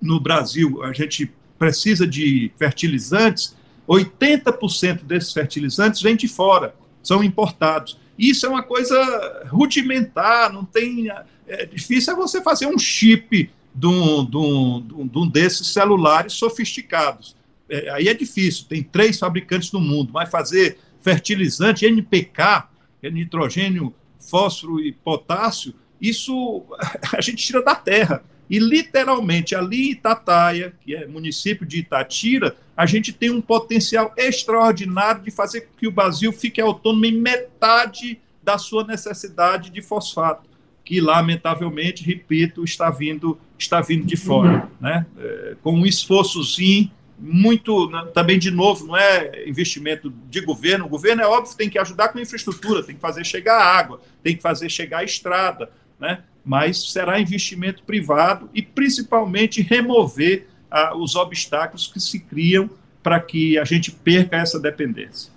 [0.00, 3.56] no Brasil, a gente precisa de fertilizantes,
[3.88, 7.98] 80% desses fertilizantes vêm de fora, são importados.
[8.18, 11.08] Isso é uma coisa rudimentar, não tem.
[11.46, 16.32] É difícil é você fazer um chip de um, de um, de um desses celulares
[16.34, 17.36] sofisticados.
[17.68, 22.68] É, aí é difícil, tem três fabricantes no mundo, mas fazer fertilizante, NPK,
[23.02, 26.64] é nitrogênio, fósforo e potássio, isso
[27.12, 28.22] a gente tira da terra.
[28.48, 34.14] E literalmente ali em Itataia, que é município de Itatira, a gente tem um potencial
[34.16, 39.82] extraordinário de fazer com que o Brasil fique autônomo em metade da sua necessidade de
[39.82, 40.48] fosfato,
[40.84, 45.04] que lamentavelmente, repito, está vindo está vindo de fora, né?
[45.18, 50.88] É, com um esforçozinho muito né, também de novo não é investimento de governo o
[50.88, 54.42] governo é óbvio tem que ajudar com infraestrutura tem que fazer chegar água tem que
[54.42, 62.00] fazer chegar estrada né mas será investimento privado e principalmente remover ah, os obstáculos que
[62.00, 62.70] se criam
[63.02, 65.30] para que a gente perca essa dependência.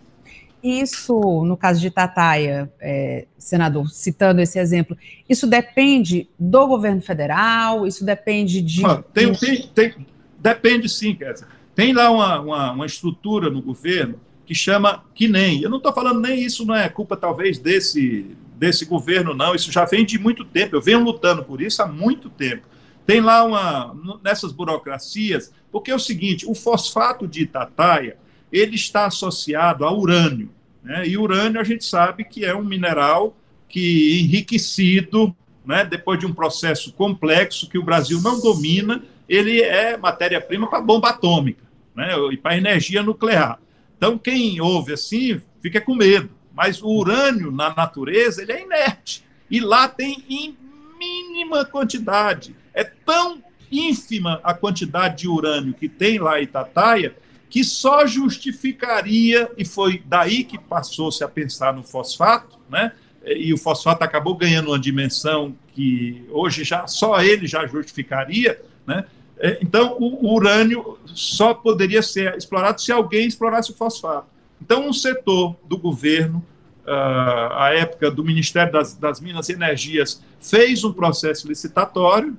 [0.63, 4.95] Isso, no caso de Tataia, é, senador, citando esse exemplo,
[5.27, 7.85] isso depende do governo federal?
[7.85, 8.85] Isso depende de.
[8.85, 10.07] Ah, tem, tem, tem,
[10.39, 11.45] depende sim, Kézia.
[11.75, 14.17] Tem lá uma, uma, uma, estrutura no governo
[14.51, 15.61] que chama que nem.
[15.61, 19.55] Eu não estou falando nem isso, não é culpa talvez desse desse governo, não.
[19.55, 20.75] Isso já vem de muito tempo.
[20.75, 22.67] Eu venho lutando por isso há muito tempo.
[23.05, 28.17] Tem lá uma nessas burocracias, porque é o seguinte: o fosfato de Itataia
[28.51, 30.49] ele está associado a urânio,
[30.83, 31.07] né?
[31.07, 33.33] E urânio a gente sabe que é um mineral
[33.69, 35.33] que enriquecido,
[35.65, 35.85] né?
[35.85, 41.11] Depois de um processo complexo que o Brasil não domina, ele é matéria-prima para bomba
[41.11, 41.63] atômica,
[41.95, 42.09] né?
[42.33, 43.57] E para energia nuclear.
[44.01, 46.31] Então quem ouve assim fica com medo.
[46.55, 49.23] Mas o urânio na natureza ele é inerte.
[49.49, 50.57] E lá tem em
[50.97, 52.55] mínima quantidade.
[52.73, 57.15] É tão ínfima a quantidade de urânio que tem lá em Itataia
[57.47, 62.93] que só justificaria, e foi daí que passou-se a pensar no fosfato, né?
[63.25, 69.05] e o fosfato acabou ganhando uma dimensão que hoje já só ele já justificaria, né?
[69.43, 74.27] É, então o urânio só poderia ser explorado se alguém explorasse o fosfato.
[74.61, 76.45] Então, um setor do governo,
[76.85, 82.37] à época do Ministério das, das Minas e Energias, fez um processo licitatório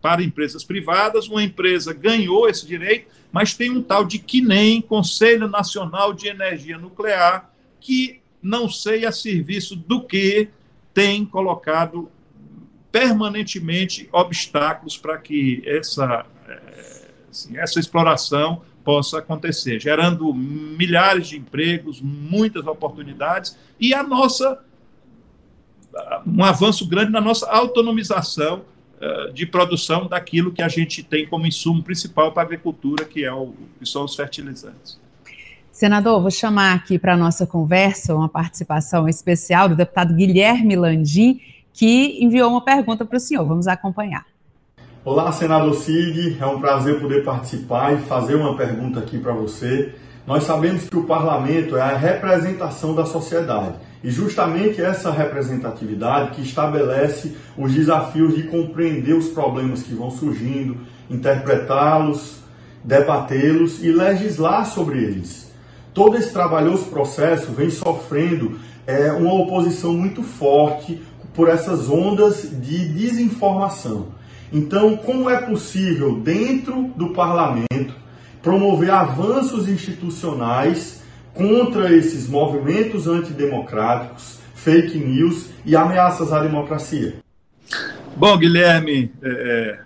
[0.00, 5.46] para empresas privadas, uma empresa ganhou esse direito, mas tem um tal de CNEM, Conselho
[5.46, 10.48] Nacional de Energia Nuclear, que não sei a serviço do que
[10.92, 12.10] tem colocado
[12.92, 22.00] permanentemente obstáculos para que essa, eh, assim, essa exploração possa acontecer, gerando milhares de empregos,
[22.00, 24.62] muitas oportunidades e a nossa
[26.26, 28.62] um avanço grande na nossa autonomização
[29.00, 33.24] uh, de produção daquilo que a gente tem como insumo principal para a agricultura, que,
[33.24, 35.00] é o, que são os fertilizantes.
[35.70, 41.40] Senador, vou chamar aqui para a nossa conversa uma participação especial do deputado Guilherme Landim,
[41.72, 43.46] que enviou uma pergunta para o senhor.
[43.46, 44.24] Vamos acompanhar.
[45.04, 49.94] Olá, senador Cid, é um prazer poder participar e fazer uma pergunta aqui para você.
[50.24, 56.42] Nós sabemos que o parlamento é a representação da sociedade e justamente essa representatividade que
[56.42, 60.76] estabelece os desafios de compreender os problemas que vão surgindo,
[61.10, 62.36] interpretá-los,
[62.84, 65.52] debatê-los e legislar sobre eles.
[65.92, 71.02] Todo esse trabalhoso processo vem sofrendo é, uma oposição muito forte
[71.34, 74.08] por essas ondas de desinformação.
[74.52, 77.94] Então, como é possível, dentro do parlamento,
[78.42, 87.16] promover avanços institucionais contra esses movimentos antidemocráticos, fake news e ameaças à democracia?
[88.14, 89.78] Bom, Guilherme, é,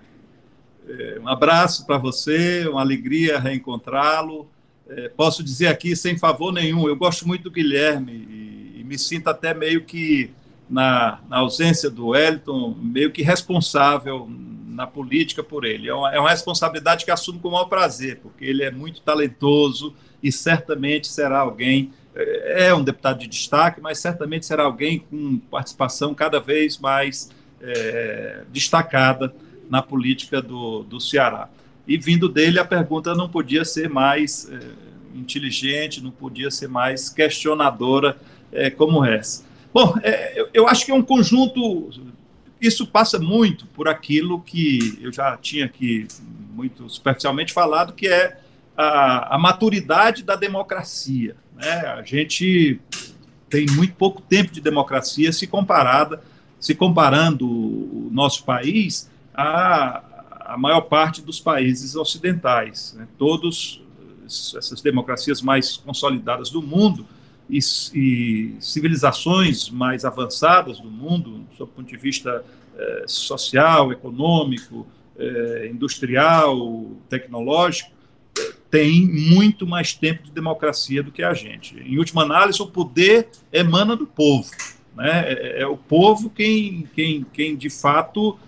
[0.89, 4.49] é, é um abraço para você, uma alegria reencontrá-lo.
[4.89, 8.99] É, posso dizer aqui, sem favor nenhum, eu gosto muito do Guilherme e, e me
[8.99, 10.31] sinto até meio que
[10.69, 14.29] na, na, ausência do Wellington, meio que responsável
[14.67, 15.89] na política por ele.
[15.89, 19.01] É uma, é uma responsabilidade que assumo com o maior prazer, porque ele é muito
[19.01, 24.99] talentoso e certamente será alguém, é, é um deputado de destaque, mas certamente será alguém
[24.99, 29.35] com participação cada vez mais é, destacada
[29.71, 31.49] na política do, do Ceará.
[31.89, 34.59] e vindo dele a pergunta não podia ser mais é,
[35.19, 38.17] inteligente, não podia ser mais questionadora
[38.53, 39.46] é, como essa.
[39.77, 41.91] Bom, é, eu, eu, acho que é um conjunto.
[42.59, 46.09] Isso passa muito por aquilo que eu já tinha aqui
[46.55, 48.39] muito superficialmente falado, que é
[48.75, 51.37] a, a maturidade da democracia.
[51.55, 51.71] Né?
[51.89, 52.81] A gente
[53.51, 56.23] tem muito pouco tempo de democracia se comparada,
[56.59, 62.95] se comparando o nosso país a maior parte dos países ocidentais.
[62.97, 63.07] Né?
[63.19, 63.83] Todos
[64.25, 67.07] essas democracias mais consolidadas do mundo
[67.49, 67.59] e,
[67.95, 72.45] e, civilizações mais avançadas do mundo, do ponto de vista
[72.77, 74.87] eh, social, econômico,
[75.19, 77.91] eh, industrial, tecnológico,
[78.71, 81.79] tem muito mais tempo de democracia do que a gente.
[81.79, 84.51] Em última análise, o poder emana do povo.
[84.95, 85.33] Né?
[85.33, 88.39] É, é o povo quem, quem, quem de fato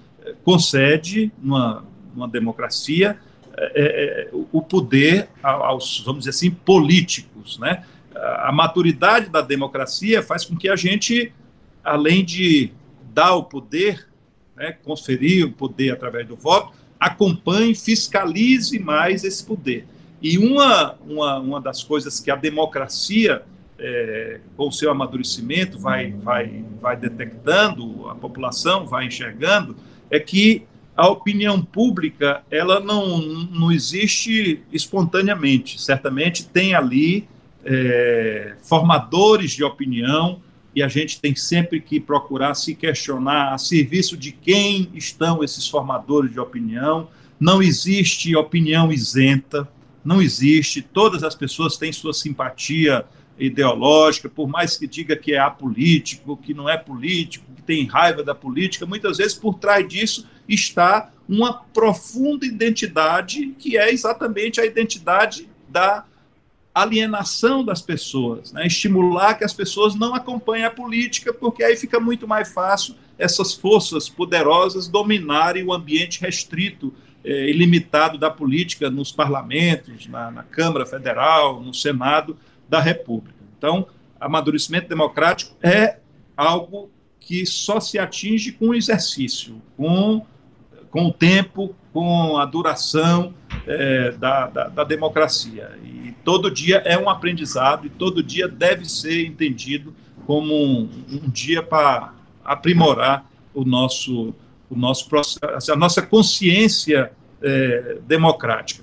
[0.45, 1.85] concede, numa,
[2.15, 3.19] numa democracia,
[3.57, 7.59] é, é, o poder aos, vamos dizer assim, políticos.
[7.59, 7.85] Né?
[8.21, 11.33] A maturidade da democracia faz com que a gente,
[11.85, 12.73] além de
[13.13, 14.09] dar o poder,
[14.57, 19.87] né, conferir o poder através do voto, acompanhe, fiscalize mais esse poder.
[20.21, 23.43] E uma, uma, uma das coisas que a democracia,
[23.79, 29.77] é, com o seu amadurecimento, vai, vai, vai detectando, a população vai enxergando,
[30.11, 30.65] é que
[30.97, 35.81] a opinião pública ela não, não existe espontaneamente.
[35.81, 37.29] Certamente tem ali
[37.65, 40.41] é, formadores de opinião
[40.75, 45.69] e a gente tem sempre que procurar se questionar a serviço de quem estão esses
[45.69, 47.09] formadores de opinião.
[47.41, 49.69] Não existe opinião isenta,
[50.05, 50.83] não existe.
[50.83, 53.05] Todas as pessoas têm sua simpatia
[53.39, 58.23] ideológica, por mais que diga que é apolítico, que não é político, que tem raiva
[58.23, 64.67] da política, muitas vezes por trás disso está uma profunda identidade que é exatamente a
[64.67, 66.05] identidade da
[66.83, 68.67] alienação das pessoas, né?
[68.67, 73.53] estimular que as pessoas não acompanhem a política, porque aí fica muito mais fácil essas
[73.53, 76.93] forças poderosas dominarem o ambiente restrito
[77.25, 82.37] é, ilimitado da política nos parlamentos, na, na Câmara Federal, no Senado
[82.69, 83.39] da República.
[83.57, 83.87] Então,
[84.21, 85.99] amadurecimento democrático é
[86.37, 90.25] algo que só se atinge com o exercício, com,
[90.91, 93.35] com o tempo, com a duração
[93.67, 95.79] é, da, da, da, democracia.
[95.83, 99.95] E todo dia é um aprendizado e todo dia deve ser entendido
[100.27, 102.13] como um, um dia para
[102.45, 104.35] aprimorar o nosso,
[104.71, 107.13] o nosso processo, a nossa consciência
[107.43, 108.83] é, democrática.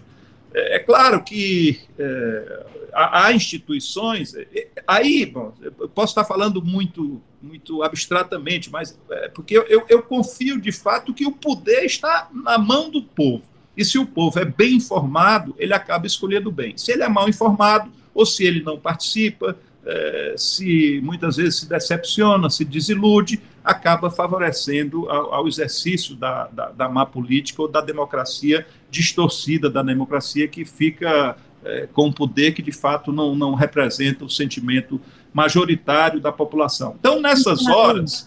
[0.53, 6.63] É, é, claro que é, há, há, instituições, é, aí, bom, eu posso estar falando
[6.63, 12.27] muito, muito abstratamente, mas é porque eu, eu, confio de fato que o poder está
[12.33, 13.43] na mão do povo.
[13.77, 16.77] E se o povo é bem informado, ele acaba escolhendo bem.
[16.77, 21.69] Se ele é mal informado, ou se ele não participa, é, se muitas vezes se
[21.69, 27.81] decepciona, se desilude, acaba favorecendo ao, ao exercício da, da, da, má política ou da
[27.81, 34.23] democracia distorcida, da democracia que fica é, com poder que de fato não, não representa
[34.23, 34.99] o sentimento
[35.35, 36.95] majoritário da população.
[36.97, 38.25] Então, nessas horas.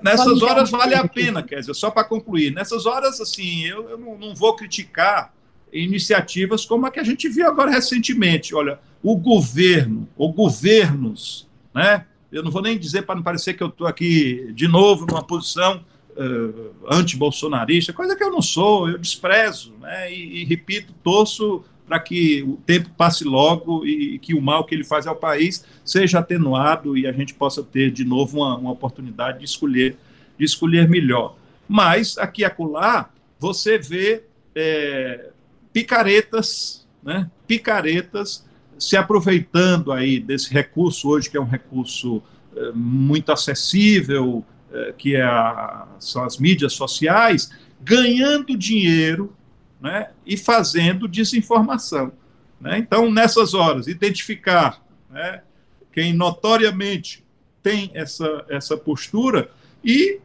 [0.00, 3.98] nessas horas vale a pena, quer dizer, só para concluir, nessas horas, assim, eu, eu
[3.98, 5.34] não, não vou criticar
[5.72, 8.54] iniciativas como a que a gente viu agora recentemente.
[8.54, 12.06] Olha, o governo, ou governos, né?
[12.30, 15.24] Eu não vou nem dizer para não parecer que eu estou aqui de novo numa
[15.24, 20.12] posição uh, anti-bolsonarista, coisa que eu não sou, eu desprezo, né?
[20.12, 24.64] E, e repito, torço para que o tempo passe logo e, e, que o mal
[24.64, 28.56] que ele faz ao país seja atenuado e a gente possa ter de novo uma,
[28.56, 29.96] uma oportunidade de escolher,
[30.38, 31.36] de escolher melhor.
[31.68, 34.24] Mas aqui e acolá você vê
[34.54, 35.30] é,
[35.72, 37.30] picaretas, né?
[37.46, 38.44] Picaretas
[38.78, 42.22] se aproveitando aí desse recurso hoje, que é um recurso
[42.56, 47.50] é, muito acessível, é, que é a, são as mídias sociais,
[47.82, 49.34] ganhando dinheiro
[49.84, 52.10] né, e fazendo desinformação.
[52.58, 52.78] Né?
[52.78, 55.42] Então, nessas horas, identificar né,
[55.92, 57.22] quem notoriamente
[57.62, 59.50] tem essa, essa postura
[59.84, 60.20] e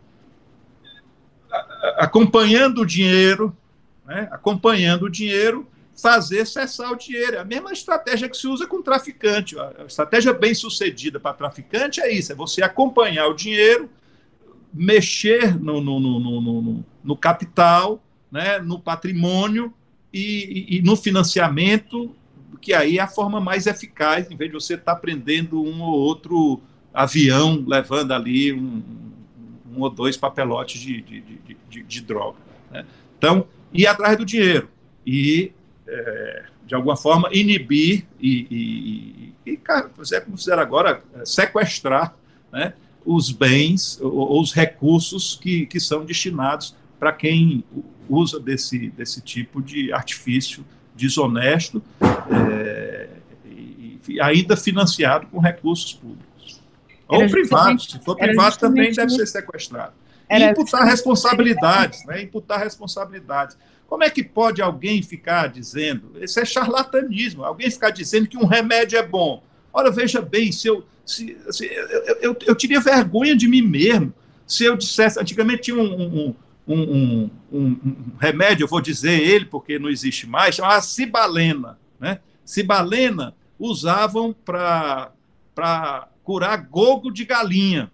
[1.98, 3.56] acompanhando o dinheiro,
[4.06, 5.68] né, acompanhando o dinheiro,
[6.02, 7.36] fazer cessar o dinheiro.
[7.36, 9.60] É a mesma estratégia que se usa com traficante.
[9.60, 13.90] A estratégia bem sucedida para traficante é isso: é você acompanhar o dinheiro,
[14.74, 18.02] mexer no, no, no, no, no capital,
[18.32, 19.74] né, no patrimônio
[20.14, 22.16] e, e, no financiamento,
[22.62, 25.82] que aí é a forma mais eficaz, em vez de você estar tá prendendo um
[25.82, 26.62] ou outro
[26.94, 28.84] avião levando ali um,
[29.74, 32.38] um ou dois papelotes de, de, de, de, de droga.
[32.72, 32.86] Né?
[33.18, 34.70] Então, ir atrás do dinheiro
[35.06, 35.52] e,
[35.88, 42.16] é, de alguma forma, inibir e, e, e, como fizeram agora, sequestrar
[42.52, 42.74] né,
[43.06, 47.64] os bens ou os recursos que, que são destinados para quem
[48.10, 51.82] usa desse, desse tipo de artifício desonesto
[52.32, 53.08] é,
[53.46, 56.62] e, ainda financiado com recursos públicos.
[57.08, 59.94] Ou privado, se for privado também deve ser sequestrado.
[60.30, 62.22] E imputar responsabilidades, né?
[62.22, 63.58] imputar responsabilidades.
[63.88, 68.46] Como é que pode alguém ficar dizendo, isso é charlatanismo, alguém ficar dizendo que um
[68.46, 69.42] remédio é bom?
[69.74, 74.14] Ora, veja bem, se eu, se, se, eu, eu, eu, teria vergonha de mim mesmo
[74.50, 76.36] se eu dissesse, antigamente tinha um, um,
[76.74, 81.80] um, um remédio, eu vou dizer ele porque não existe mais, chamava cibalena.
[82.00, 82.20] Né?
[82.46, 85.12] Cibalena usavam para
[86.24, 87.92] curar gogo de galinha.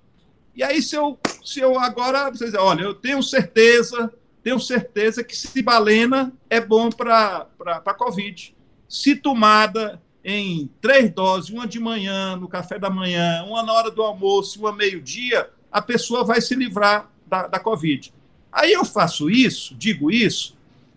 [0.56, 4.14] E aí, se eu, se eu agora, vocês olha, eu tenho certeza,
[4.44, 8.56] tenho certeza que cibalena é bom para a Covid.
[8.88, 13.92] Se tomada em três doses, uma de manhã, no café da manhã, uma na hora
[13.92, 18.14] do almoço, uma meio-dia, a pessoa vai se livrar da, da Covid.
[18.56, 20.56] Aí eu faço isso, digo isso,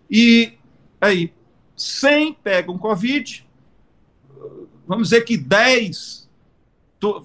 [0.09, 0.53] e
[1.01, 1.33] aí
[1.75, 3.45] 100 pegam Covid,
[4.87, 6.29] vamos dizer que 10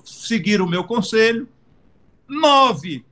[0.05, 1.49] seguiram o meu conselho,
[2.29, 3.05] 9,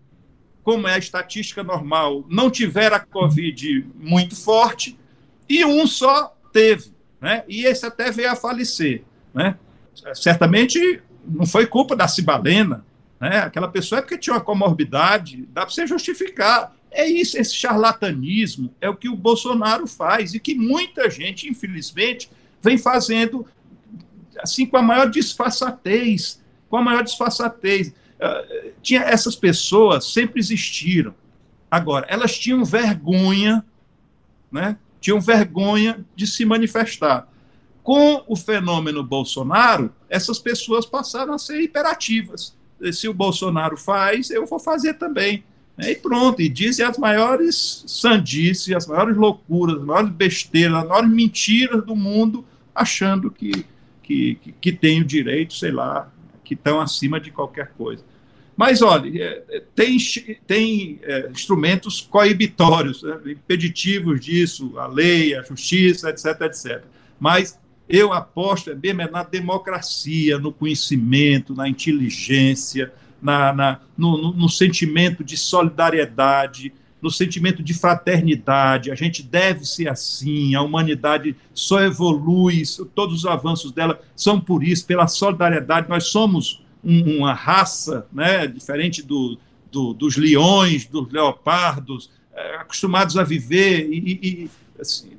[0.65, 4.99] como é a estatística normal, não tiveram a Covid muito forte,
[5.49, 7.45] e um só teve, né?
[7.47, 9.05] e esse até veio a falecer.
[9.33, 9.57] Né?
[10.13, 12.85] Certamente não foi culpa da cibalena,
[13.21, 13.39] né?
[13.39, 16.75] aquela pessoa é porque tinha uma comorbidade, dá para você justificar.
[16.93, 22.31] É isso, esse charlatanismo é o que o Bolsonaro faz e que muita gente, infelizmente,
[22.61, 23.47] vem fazendo
[24.39, 27.89] assim com a maior disfarçatez, com a maior disfarçatez.
[27.89, 31.15] Uh, tinha essas pessoas sempre existiram.
[31.71, 33.65] Agora, elas tinham vergonha,
[34.51, 34.77] né?
[35.01, 37.27] Tinham vergonha de se manifestar.
[37.83, 42.55] Com o fenômeno Bolsonaro, essas pessoas passaram a ser hiperativas.
[42.93, 45.45] Se o Bolsonaro faz, eu vou fazer também.
[45.77, 45.93] Né?
[45.93, 51.11] E pronto, e dizem as maiores sandices, as maiores loucuras, as maiores besteiras, as maiores
[51.11, 52.45] mentiras do mundo,
[52.75, 53.65] achando que,
[54.03, 56.11] que, que, tem o direito, sei lá,
[56.45, 58.05] que estão acima de qualquer coisa.
[58.57, 59.97] Mas, olha, é, é, tem,
[60.47, 66.85] tem é, instrumentos coibitórios, né, impeditivos disso, a lei, a justiça, etc, etc.
[67.19, 67.59] Mas
[67.89, 72.93] eu aposto é bem na democracia, no conhecimento, na inteligência,
[73.23, 78.91] na, na no, no, no sentimento de solidariedade, no sentimento de fraternidade.
[78.91, 80.55] A gente deve ser assim.
[80.55, 82.63] A humanidade só evolui,
[82.95, 85.89] todos os avanços dela são por isso, pela solidariedade.
[85.89, 89.39] Nós somos um, uma raça, né, diferente do,
[89.71, 94.51] do, dos leões, dos leopardos, é, acostumados a viver e, e
[94.81, 95.13] assim,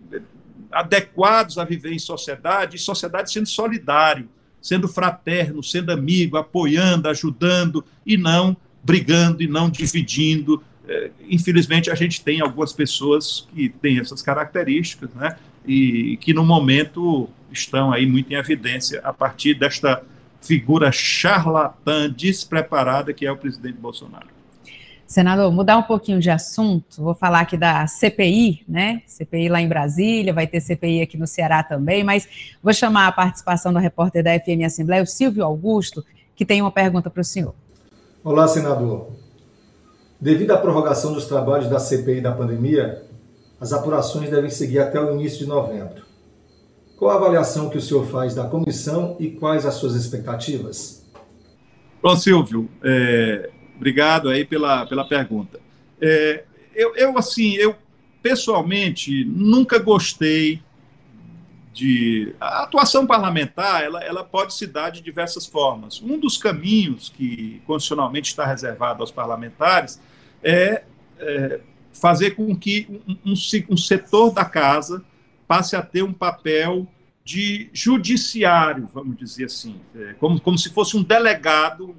[0.71, 4.27] adequados a viver em sociedade, e sociedade sendo solidário
[4.63, 10.63] sendo fraterno, sendo amigo, apoiando, ajudando e não brigando e não dividindo.
[10.87, 15.35] É, infelizmente, a gente tem algumas pessoas que têm essas características, né?
[15.67, 20.01] E que no momento estão aí muito em evidência a partir desta
[20.41, 24.27] figura charlatã, despreparada que é o presidente Bolsonaro.
[25.13, 29.03] Senador, mudar um pouquinho de assunto, vou falar aqui da CPI, né?
[29.05, 32.27] CPI lá em Brasília, vai ter CPI aqui no Ceará também, mas
[32.63, 36.03] vou chamar a participação do repórter da FM Assembleia, o Silvio Augusto,
[36.35, 37.53] que tem uma pergunta para o senhor.
[38.23, 39.11] Olá, senador.
[40.19, 43.03] Devido à prorrogação dos trabalhos da CPI da pandemia,
[43.61, 46.01] as apurações devem seguir até o início de novembro.
[46.97, 51.05] Qual a avaliação que o senhor faz da comissão e quais as suas expectativas?
[52.01, 55.59] Bom, Silvio, é, Obrigado aí pela, pela pergunta.
[56.01, 56.43] É,
[56.75, 57.75] eu, eu, assim, eu
[58.21, 60.61] pessoalmente nunca gostei
[61.73, 62.33] de.
[62.39, 66.01] A atuação parlamentar ela, ela pode se dar de diversas formas.
[66.01, 69.99] Um dos caminhos que constitucionalmente está reservado aos parlamentares
[70.41, 70.83] é,
[71.19, 71.59] é
[71.91, 73.33] fazer com que um, um,
[73.69, 75.03] um, setor da casa
[75.47, 76.87] passe a ter um papel
[77.23, 81.95] de judiciário, vamos dizer assim, é, como, como se fosse um delegado,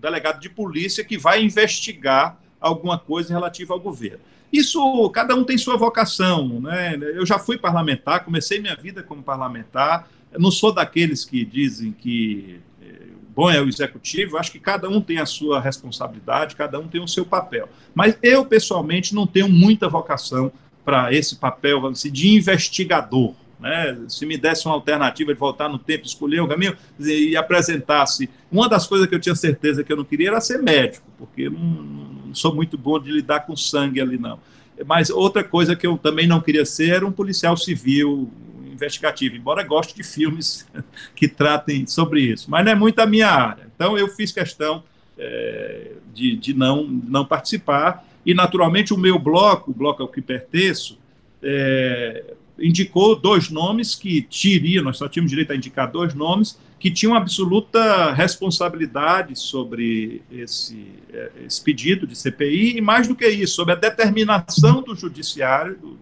[0.00, 4.20] delegado de polícia que vai investigar alguma coisa relativa ao governo.
[4.52, 6.96] Isso, cada um tem sua vocação, né?
[7.14, 12.60] Eu já fui parlamentar, comecei minha vida como parlamentar, não sou daqueles que dizem que
[12.82, 12.92] é,
[13.34, 17.00] bom é o executivo, acho que cada um tem a sua responsabilidade, cada um tem
[17.00, 17.68] o seu papel.
[17.94, 20.50] Mas eu, pessoalmente, não tenho muita vocação
[20.84, 23.34] para esse papel dizer, de investigador.
[23.60, 23.98] Né?
[24.08, 28.30] Se me desse uma alternativa de voltar no tempo, escolher o caminho e apresentasse.
[28.50, 31.50] Uma das coisas que eu tinha certeza que eu não queria era ser médico, porque
[31.50, 34.38] não, não sou muito bom de lidar com sangue ali, não.
[34.86, 38.30] Mas outra coisa que eu também não queria ser era um policial civil
[38.72, 40.66] investigativo, embora goste de filmes
[41.14, 42.50] que tratem sobre isso.
[42.50, 43.68] Mas não é muito a minha área.
[43.74, 44.82] Então eu fiz questão
[45.18, 48.06] é, de, de não, não participar.
[48.24, 50.98] E, naturalmente, o meu bloco, o bloco ao que pertenço,
[51.42, 56.90] é, indicou dois nomes que tiriam, nós só tínhamos direito a indicar dois nomes, que
[56.90, 63.54] tinham absoluta responsabilidade sobre esse, é, esse pedido de CPI, e mais do que isso,
[63.54, 65.98] sobre a determinação do Judiciário, do,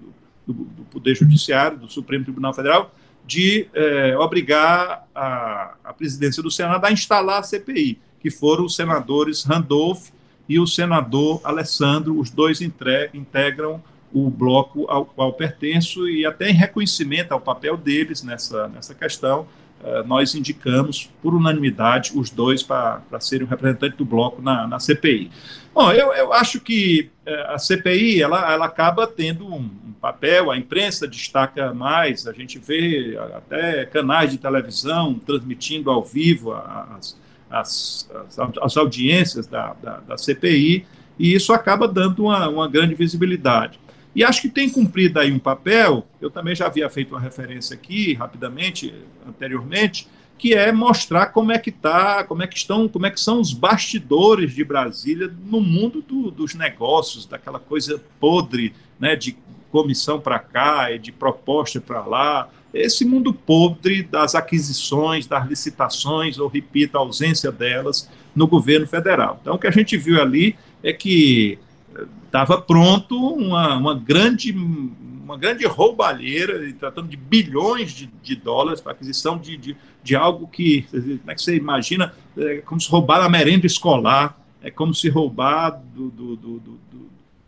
[0.47, 2.95] do, do Poder Judiciário, do Supremo Tribunal Federal,
[3.27, 8.75] de é, obrigar a, a presidência do Senado a instalar a CPI, que foram os
[8.75, 10.09] senadores Randolph
[10.49, 13.83] e o senador Alessandro, os dois integram
[14.13, 19.47] o bloco ao qual pertenço e até em reconhecimento ao papel deles nessa, nessa questão,
[19.83, 24.79] uh, nós indicamos por unanimidade os dois para serem o representante do bloco na, na
[24.79, 25.31] CPI.
[25.75, 30.51] Bom, eu, eu acho que uh, a CPI ela, ela acaba tendo um, um, papel,
[30.51, 37.19] a imprensa destaca mais, a gente vê até canais de televisão transmitindo ao vivo as,
[37.51, 40.87] as, as, as audiências da, da, da CPI,
[41.19, 43.79] e isso acaba dando uma, uma grande visibilidade.
[44.19, 47.75] E acho que tem cumprido aí um papel, eu também já havia feito uma referência
[47.75, 48.93] aqui, rapidamente,
[49.25, 53.21] anteriormente, que é mostrar como é que tá, como é que estão, como é que
[53.21, 59.37] são os bastidores de Brasília no mundo do, dos negócios, daquela coisa podre, né, de
[59.71, 66.41] comissão para cá e de proposta para lá, esse mundo podre das aquisições, das licitações,
[66.41, 69.39] ou repito, a ausência delas no governo federal.
[69.41, 71.57] Então, o que a gente viu ali é que
[72.27, 78.93] estava pronto uma, uma, grande, uma grande roubalheira, tratando de bilhões de, de dólares para
[78.93, 83.23] aquisição de, de, de, algo que, como é que você imagina, é como se roubar
[83.23, 86.79] a merenda escolar, é como se roubar do, do, do, do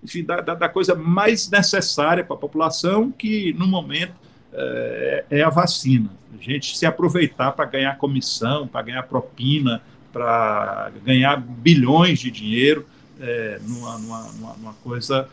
[0.02, 4.14] enfim, da, da, coisa mais necessária para a população, que no momento
[4.52, 6.10] é, é a vacina.
[6.38, 9.82] A gente se aproveitar para ganhar comissão, para ganhar propina,
[10.12, 12.86] para ganhar bilhões de dinheiro
[13.20, 15.28] é, numa, numa, numa, coisa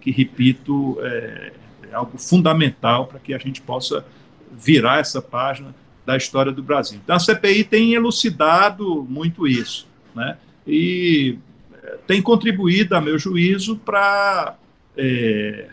[0.00, 1.52] que, repito, é,
[1.90, 4.04] é algo fundamental para que a gente possa
[4.50, 5.74] virar essa página
[6.04, 7.00] da história do Brasil.
[7.02, 10.38] Então, a CPI tem elucidado muito isso, né?
[10.66, 11.38] E
[11.72, 14.56] é, tem contribuído, a meu juízo, para
[14.96, 15.68] é,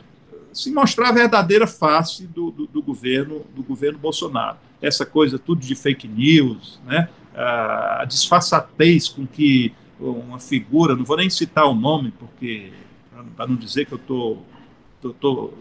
[0.51, 4.57] se mostrar a verdadeira face do, do, do, governo do governo Bolsonaro.
[4.81, 7.07] Essa coisa tudo de fake news, né?
[7.35, 9.73] a disfarçatez com que
[10.11, 12.71] uma figura, não vou nem citar o nome, porque
[13.35, 14.45] para não dizer que eu estou
[15.01, 15.53] tô, tô,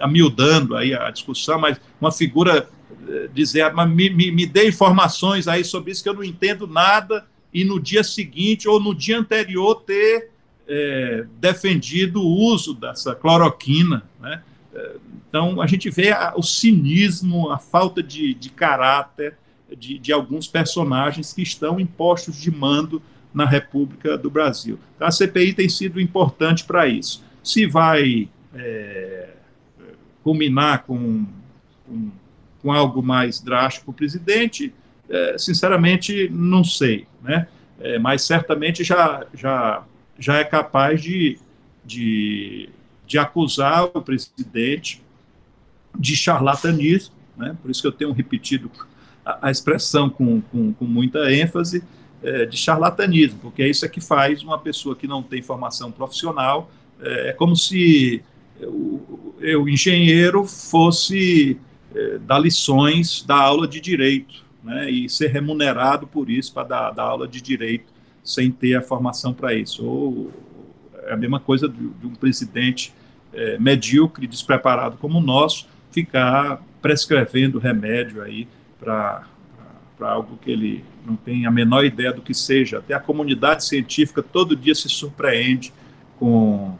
[0.00, 2.68] amiudando aí a discussão, mas uma figura
[3.08, 6.24] eh, dizer, ah, mas me, me, me dê informações aí sobre isso que eu não
[6.24, 10.30] entendo nada, e no dia seguinte ou no dia anterior ter
[10.68, 14.02] é, defendido o uso dessa cloroquina.
[14.20, 14.42] Né?
[14.74, 14.96] Eh,
[15.28, 19.36] então, a gente vê a, o cinismo, a falta de, de caráter
[19.76, 23.02] de, de alguns personagens que estão em postos de mando
[23.38, 24.80] na República do Brasil.
[24.96, 27.22] Então, a CPI tem sido importante para isso.
[27.40, 29.28] Se vai é,
[30.24, 31.24] culminar com,
[31.86, 32.10] com,
[32.60, 34.74] com, algo mais drástico o presidente,
[35.08, 37.46] é, sinceramente, não sei, né?
[37.78, 39.84] É, mas certamente já, já,
[40.18, 41.38] já é capaz de,
[41.84, 42.68] de,
[43.06, 45.00] de acusar o presidente
[45.96, 47.56] de charlatanismo, né?
[47.62, 48.68] por isso que eu tenho repetido
[49.24, 51.84] a, a expressão com, com, com muita ênfase,
[52.22, 55.90] é, de charlatanismo, porque é isso é que faz uma pessoa que não tem formação
[55.92, 56.70] profissional.
[57.00, 58.22] É, é como se
[59.40, 61.58] eu, engenheiro, fosse
[61.94, 66.90] é, dar lições da aula de direito, né, e ser remunerado por isso para dar,
[66.90, 67.86] dar aula de direito
[68.22, 69.84] sem ter a formação para isso.
[69.84, 70.32] Ou
[71.04, 72.92] é a mesma coisa de, de um presidente
[73.32, 78.46] é, medíocre, despreparado como o nosso, ficar prescrevendo remédio aí
[78.78, 79.24] para
[80.00, 82.78] algo que ele não tem a menor ideia do que seja.
[82.78, 85.72] Até a comunidade científica todo dia se surpreende
[86.18, 86.76] com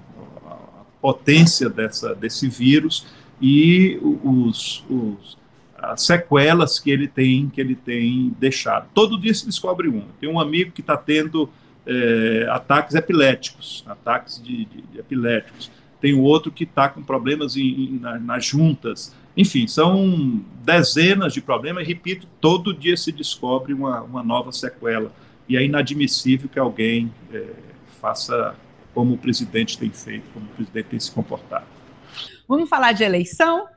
[0.46, 3.06] a potência dessa, desse vírus
[3.40, 5.38] e os, os,
[5.76, 8.88] as sequelas que ele tem que ele tem deixado.
[8.92, 10.02] Todo dia se descobre um.
[10.20, 11.48] Tem um amigo que está tendo
[11.86, 15.70] é, ataques epiléticos, ataques de, de, de epiléticos.
[16.00, 19.14] Tem outro que está com problemas em, em, na, nas juntas.
[19.38, 25.12] Enfim, são dezenas de problemas, repito, todo dia se descobre uma, uma nova sequela.
[25.48, 27.44] E é inadmissível que alguém é,
[28.00, 28.56] faça
[28.92, 31.66] como o presidente tem feito, como o presidente tem se comportado.
[32.48, 33.68] Vamos falar de eleição?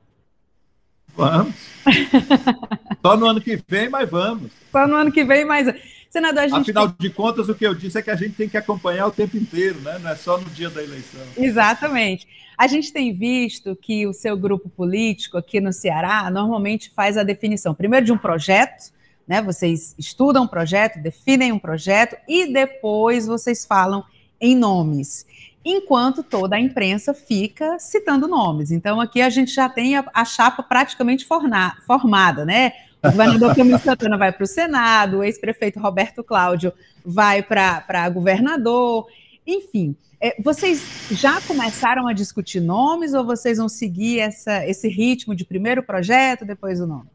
[1.15, 1.53] Vamos.
[3.05, 4.51] Só no ano que vem, mas vamos.
[4.71, 5.67] Só no ano que vem, mas
[6.11, 6.59] Senador, gente...
[6.59, 9.11] Afinal de contas, o que eu disse é que a gente tem que acompanhar o
[9.11, 9.97] tempo inteiro, né?
[9.97, 11.21] não é só no dia da eleição.
[11.37, 12.27] Exatamente.
[12.57, 17.23] A gente tem visto que o seu grupo político aqui no Ceará normalmente faz a
[17.23, 18.91] definição, primeiro de um projeto,
[19.25, 19.41] né?
[19.41, 24.03] Vocês estudam um projeto, definem um projeto e depois vocês falam
[24.39, 25.25] em nomes
[25.63, 28.71] enquanto toda a imprensa fica citando nomes.
[28.71, 32.73] Então, aqui a gente já tem a, a chapa praticamente forna, formada, né?
[33.03, 36.71] O governador Camilo Santana vai para o Senado, o ex-prefeito Roberto Cláudio
[37.03, 39.07] vai para governador,
[39.45, 39.95] enfim.
[40.19, 45.43] É, vocês já começaram a discutir nomes ou vocês vão seguir essa, esse ritmo de
[45.43, 47.07] primeiro projeto, depois o nome?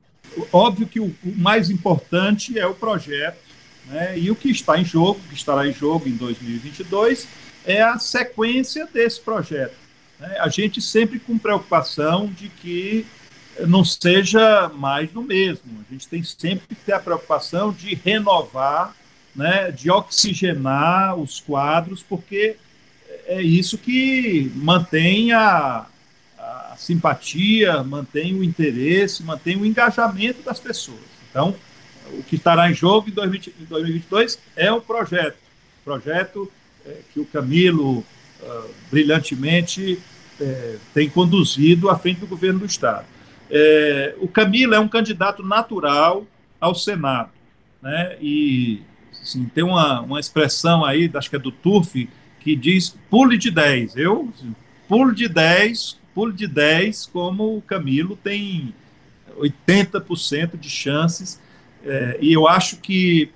[0.52, 3.38] Óbvio que o, o mais importante é o projeto,
[3.86, 4.18] né?
[4.18, 7.28] e o que está em jogo, que estará em jogo em 2022,
[7.64, 9.76] é a sequência desse projeto.
[10.18, 10.36] Né?
[10.40, 13.06] A gente sempre com preocupação de que
[13.66, 15.84] não seja mais do mesmo.
[15.88, 18.94] A gente tem sempre que ter a preocupação de renovar,
[19.34, 22.56] né, de oxigenar os quadros, porque
[23.26, 25.86] é isso que mantém a,
[26.38, 31.00] a simpatia, mantém o interesse, mantém o engajamento das pessoas.
[31.30, 31.54] Então,
[32.12, 35.38] o que estará em jogo em 2022 é o projeto.
[35.84, 36.50] Projeto
[36.84, 39.98] é, que o Camilo uh, brilhantemente
[40.40, 43.06] é, tem conduzido à frente do governo do Estado.
[43.50, 46.26] É, o Camilo é um candidato natural
[46.60, 47.30] ao Senado,
[47.80, 48.16] né?
[48.20, 48.82] E
[49.12, 51.94] assim, tem uma, uma expressão aí, acho que é do Turf,
[52.40, 53.96] que diz pule de 10.
[53.96, 54.32] Eu
[54.88, 58.74] pulo de 10, pulo de 10, como o Camilo tem
[59.36, 61.40] 80% de chances,
[61.84, 63.30] é, e eu acho que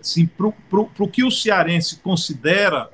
[0.00, 2.90] assim, para o que o cearense considera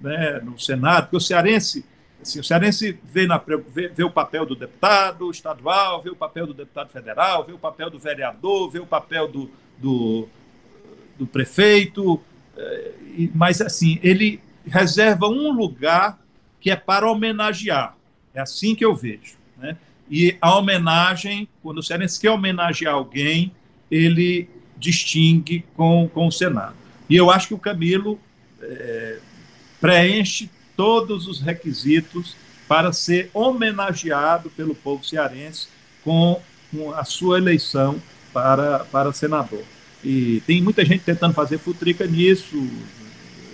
[0.00, 1.84] né, no Senado, porque o cearense,
[2.20, 6.46] assim, o cearense vê, na, vê, vê, o papel do deputado estadual, vê o papel
[6.46, 10.28] do deputado federal, vê o papel do vereador, vê o papel do, do,
[11.18, 12.20] do prefeito,
[12.56, 12.92] é,
[13.34, 16.18] mas assim, ele reserva um lugar
[16.60, 17.96] que é para homenagear.
[18.34, 19.36] É assim que eu vejo.
[19.56, 19.76] Né?
[20.10, 23.52] E a homenagem, quando o cearense quer homenagear alguém,
[23.90, 26.74] ele distingue com, com o Senado.
[27.08, 28.20] E eu acho que o Camilo
[28.60, 29.18] é,
[29.80, 30.50] preenche
[30.80, 32.34] todos os requisitos
[32.66, 35.68] para ser homenageado pelo povo cearense
[36.02, 36.40] com,
[36.96, 38.00] a sua eleição
[38.32, 39.62] para, para senador.
[40.02, 42.56] E tem muita gente tentando fazer futrica nisso.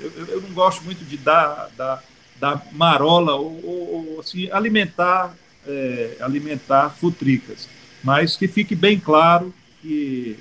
[0.00, 2.04] Eu, eu não gosto muito de dar, dar,
[2.38, 5.34] dar marola ou, ou, ou assim, alimentar,
[5.66, 7.68] é, alimentar futricas.
[8.04, 9.52] Mas que fique bem claro
[9.82, 10.38] que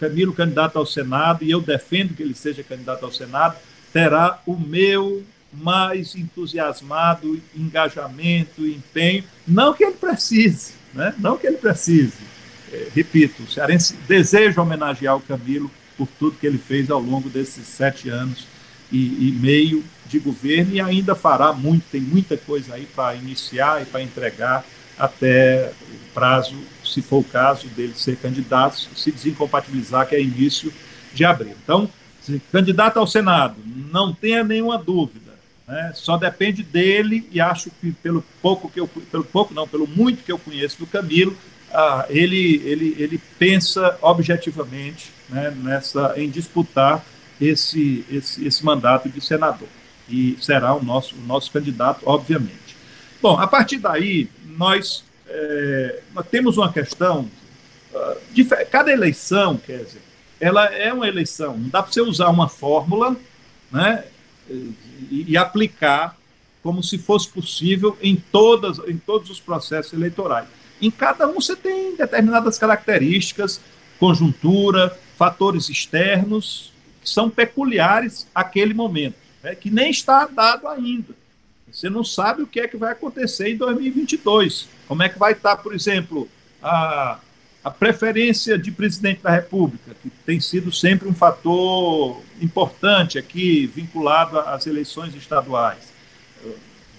[0.00, 3.56] Camilo candidato ao Senado, e eu defendo que ele seja candidato ao Senado,
[3.92, 5.22] terá o meu
[5.52, 11.14] mais entusiasmado engajamento, empenho, não que ele precise, né?
[11.18, 12.18] não que ele precise.
[12.72, 17.28] É, repito, o cearense deseja homenagear o Camilo por tudo que ele fez ao longo
[17.28, 18.46] desses sete anos
[18.92, 23.82] e, e meio de governo e ainda fará muito, tem muita coisa aí para iniciar
[23.82, 24.64] e para entregar
[24.98, 30.72] até o prazo se for o caso dele ser candidato, se desincompatibilizar, que é início
[31.14, 31.54] de abril.
[31.62, 31.88] Então,
[32.52, 33.56] candidato ao Senado,
[33.90, 35.19] não tenha nenhuma dúvida,
[35.70, 35.92] né?
[35.94, 40.24] só depende dele e acho que pelo pouco que eu, pelo pouco não, pelo muito
[40.24, 41.36] que eu conheço do Camilo,
[41.72, 47.04] ah, ele, ele, ele pensa objetivamente né, nessa, em disputar
[47.40, 49.68] esse, esse, esse mandato de senador
[50.08, 52.76] e será o nosso, o nosso candidato, obviamente.
[53.22, 57.30] Bom, a partir daí, nós é, nós temos uma questão.
[57.92, 60.02] Uh, de, cada eleição, quer dizer,
[60.40, 61.56] ela é uma eleição.
[61.56, 63.16] Não dá para você usar uma fórmula
[63.70, 64.04] né,
[65.10, 66.16] e, aplicar
[66.62, 70.46] como se fosse possível em, todas, em todos os processos eleitorais.
[70.80, 73.60] Em cada um você tem determinadas características,
[73.98, 76.72] conjuntura, fatores externos
[77.02, 81.14] que são peculiares àquele momento, né, que nem está dado ainda.
[81.70, 84.68] Você não sabe o que é que vai acontecer em 2022.
[84.88, 86.28] Como é que vai estar, por exemplo,
[86.62, 87.18] a,
[87.62, 94.38] a preferência de presidente da República, que tem sido sempre um fator importante aqui, vinculado
[94.38, 95.92] às eleições estaduais.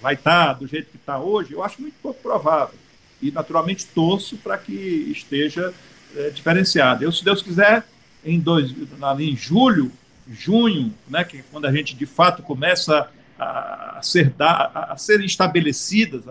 [0.02, 1.54] Vai estar do jeito que está hoje?
[1.54, 2.76] Eu acho muito pouco provável.
[3.22, 5.74] E, naturalmente, torço para que esteja
[6.16, 7.04] é, diferenciado.
[7.04, 7.86] Eu, se Deus quiser,
[8.26, 8.74] em, dois,
[9.20, 9.92] em julho,
[10.28, 16.24] junho, né, que é quando a gente de fato começa a, ser, a, serem estabelecidas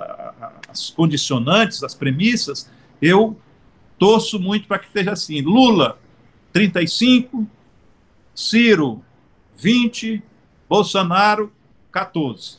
[0.68, 2.68] as condicionantes, as premissas,
[3.02, 3.38] eu
[3.98, 5.40] torço muito para que esteja assim.
[5.42, 5.98] Lula,
[6.52, 7.46] 35,
[8.40, 9.04] Ciro,
[9.54, 10.22] 20,
[10.66, 11.52] Bolsonaro,
[11.92, 12.56] 14.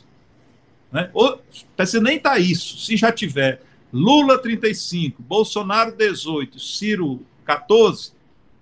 [0.92, 1.10] Né?
[1.12, 1.42] Ou,
[2.00, 2.78] nem estar tá isso.
[2.78, 3.60] Se já tiver
[3.92, 8.12] Lula 35, Bolsonaro 18, Ciro 14,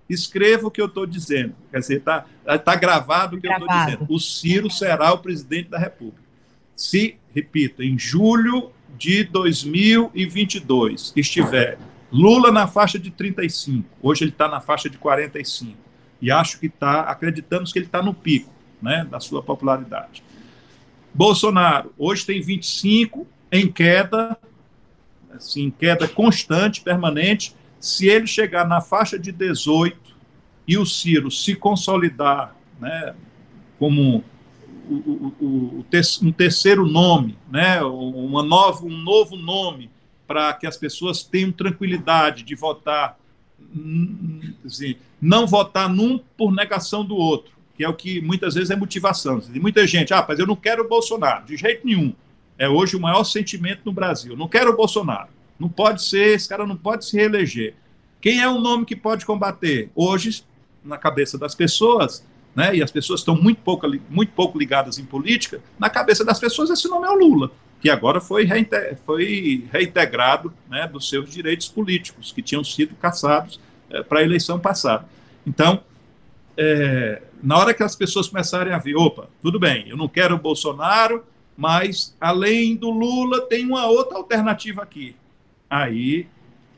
[0.09, 1.53] escreva o que eu estou dizendo.
[1.69, 2.25] Quer dizer, está
[2.57, 3.65] tá gravado o que gravado.
[3.65, 4.13] eu estou dizendo.
[4.15, 6.23] O Ciro será o presidente da República.
[6.75, 11.77] Se, repito, em julho de 2022 estiver
[12.11, 15.90] Lula na faixa de 35, hoje ele está na faixa de 45,
[16.21, 18.51] e acho que está, acreditamos que ele está no pico
[18.81, 20.23] né, da sua popularidade.
[21.13, 24.37] Bolsonaro, hoje tem 25, em queda,
[25.33, 27.55] assim, queda constante, permanente.
[27.79, 29.99] Se ele chegar na faixa de 18
[30.67, 33.13] e o Ciro se consolidar né,
[33.77, 34.23] como
[34.89, 35.85] o, o, o,
[36.21, 39.89] um terceiro nome, né, uma nova, um novo nome
[40.25, 43.17] para que as pessoas tenham tranquilidade de votar,
[44.65, 48.75] assim, não votar num por negação do outro, que é o que muitas vezes é
[48.75, 49.39] motivação.
[49.39, 52.13] De muita gente, ah, mas eu não quero o Bolsonaro, de jeito nenhum.
[52.57, 54.35] É hoje o maior sentimento no Brasil.
[54.37, 55.29] Não quero o Bolsonaro.
[55.59, 57.75] Não pode ser, esse cara não pode se reeleger.
[58.19, 59.89] Quem é o nome que pode combater?
[59.95, 60.43] Hoje,
[60.83, 62.23] na cabeça das pessoas,
[62.55, 66.39] né, e as pessoas estão muito pouco, muito pouco ligadas em política, na cabeça das
[66.39, 67.51] pessoas esse nome é o Lula
[67.81, 68.47] que agora foi,
[69.05, 73.59] foi reintegrado né, dos seus direitos políticos, que tinham sido cassados
[73.89, 75.05] é, para a eleição passada.
[75.45, 75.81] Então,
[76.55, 80.35] é, na hora que as pessoas começarem a ver, opa, tudo bem, eu não quero
[80.35, 81.25] o Bolsonaro,
[81.57, 85.15] mas além do Lula tem uma outra alternativa aqui.
[85.67, 86.27] Aí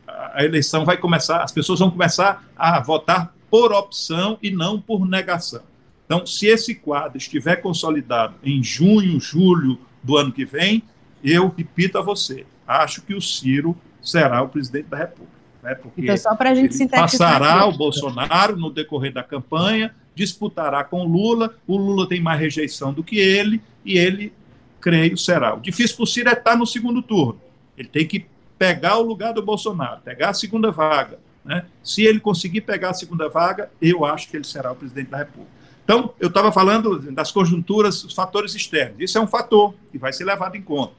[0.08, 5.06] a eleição vai começar, as pessoas vão começar a votar por opção e não por
[5.06, 5.62] negação.
[6.06, 10.84] Então, se esse quadro estiver consolidado em junho, julho do ano que vem,
[11.24, 15.34] eu repito a você, acho que o Ciro será o presidente da República.
[15.64, 15.76] Né?
[15.76, 17.10] Porque então, só para a gente sintetizar.
[17.10, 17.70] Passará aqui.
[17.70, 22.94] o Bolsonaro no decorrer da campanha, disputará com o Lula, o Lula tem mais rejeição
[22.94, 24.34] do que ele, e ele,
[24.82, 25.56] creio, será.
[25.56, 27.40] O difícil para o Ciro é estar no segundo turno.
[27.78, 28.26] Ele tem que
[28.58, 31.18] pegar o lugar do Bolsonaro, pegar a segunda vaga.
[31.44, 31.66] Né?
[31.82, 35.18] Se ele conseguir pegar a segunda vaga, eu acho que ele será o presidente da
[35.18, 35.63] República.
[35.84, 39.00] Então, eu estava falando das conjunturas, os fatores externos.
[39.00, 40.94] Isso é um fator que vai ser levado em conta.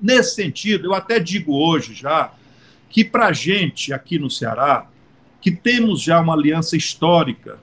[0.00, 2.32] Nesse sentido, eu até digo hoje já
[2.88, 4.86] que para a gente aqui no Ceará,
[5.40, 7.58] que temos já uma aliança histórica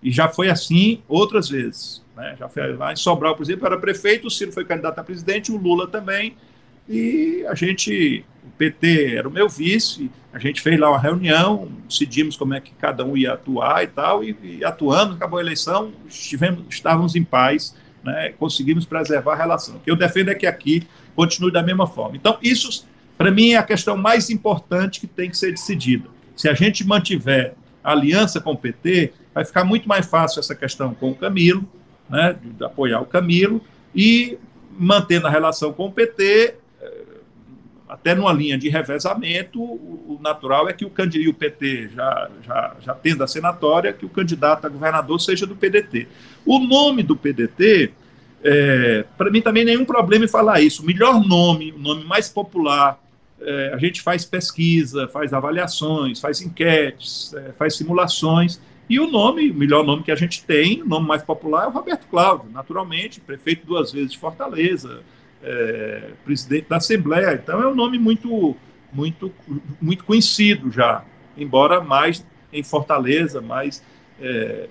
[0.03, 2.03] E já foi assim outras vezes.
[2.17, 2.35] Né?
[2.39, 5.53] Já foi lá em Sobral, por exemplo, era prefeito, o Ciro foi candidato a presidente,
[5.53, 6.35] o Lula também,
[6.89, 11.69] e a gente, o PT era o meu vice, a gente fez lá uma reunião,
[11.87, 15.43] decidimos como é que cada um ia atuar e tal, e, e atuando, acabou a
[15.43, 18.33] eleição, estivemos, estávamos em paz, né?
[18.39, 19.77] conseguimos preservar a relação.
[19.77, 22.17] O que eu defendo é que aqui continue da mesma forma.
[22.17, 22.87] Então, isso,
[23.17, 26.09] para mim, é a questão mais importante que tem que ser decidida.
[26.37, 30.55] Se a gente mantiver a aliança com o PT, vai ficar muito mais fácil essa
[30.55, 31.69] questão com o Camilo,
[32.09, 33.61] né, de apoiar o Camilo,
[33.95, 34.39] e
[34.79, 36.55] mantendo a relação com o PT,
[37.89, 42.77] até numa linha de revezamento, o natural é que o candidato, o PT já, já,
[42.81, 46.07] já tendo a senatória, que o candidato a governador seja do PDT.
[46.45, 47.93] O nome do PDT
[48.43, 50.83] é, Para mim também nenhum problema em falar isso.
[50.83, 52.99] O melhor nome, o nome mais popular,
[53.41, 58.61] é, a gente faz pesquisa, faz avaliações, faz enquetes, é, faz simulações.
[58.89, 61.67] E o nome, o melhor nome que a gente tem, o nome mais popular é
[61.67, 65.01] o Roberto Cláudio, naturalmente, prefeito duas vezes de Fortaleza,
[65.43, 67.35] é, presidente da Assembleia.
[67.35, 68.57] Então é um nome muito,
[68.93, 69.33] muito,
[69.81, 71.05] muito conhecido já,
[71.37, 73.83] embora mais em Fortaleza, mais
[74.21, 74.69] é,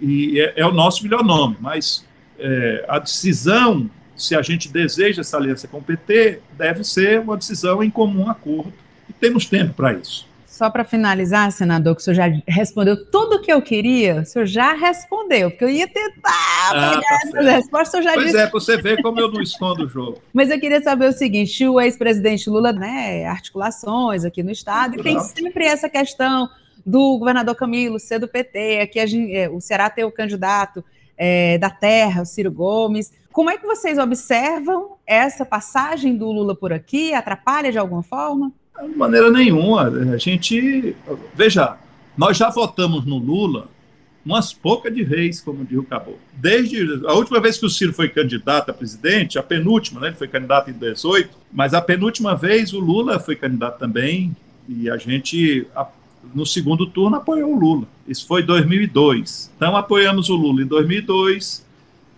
[0.00, 1.56] e é, é, o nosso melhor nome.
[1.60, 2.04] Mas
[2.38, 7.36] é, a decisão, se a gente deseja essa aliança com o PT, deve ser uma
[7.36, 8.72] decisão em comum acordo,
[9.08, 10.27] e temos tempo para isso.
[10.58, 14.24] Só para finalizar, senador, que o senhor já respondeu tudo o que eu queria, o
[14.24, 18.26] senhor já respondeu, porque eu ia tentar ah, tá essas respostas, o senhor já pois
[18.26, 18.38] disse.
[18.38, 20.20] é, para você ver como eu não escondo o jogo.
[20.34, 25.02] Mas eu queria saber o seguinte: o ex-presidente Lula, né, articulações aqui no Estado, e
[25.04, 26.50] tem sempre essa questão
[26.84, 30.84] do governador Camilo ser do PT, aqui gente, é, o Ceará tem o candidato
[31.16, 33.12] é, da terra, o Ciro Gomes.
[33.30, 37.14] Como é que vocês observam essa passagem do Lula por aqui?
[37.14, 38.52] Atrapalha de alguma forma?
[38.86, 39.88] De maneira nenhuma.
[39.88, 40.94] A gente.
[41.34, 41.76] Veja,
[42.16, 43.68] nós já votamos no Lula
[44.24, 46.20] umas poucas de vez, como diz o Caboclo.
[46.34, 50.08] Desde a última vez que o Ciro foi candidato a presidente, a penúltima, né?
[50.08, 54.36] Ele foi candidato em 18, mas a penúltima vez o Lula foi candidato também,
[54.68, 55.66] e a gente,
[56.34, 57.86] no segundo turno, apoiou o Lula.
[58.06, 59.50] Isso foi em 2002.
[59.56, 61.64] Então, apoiamos o Lula em 2002,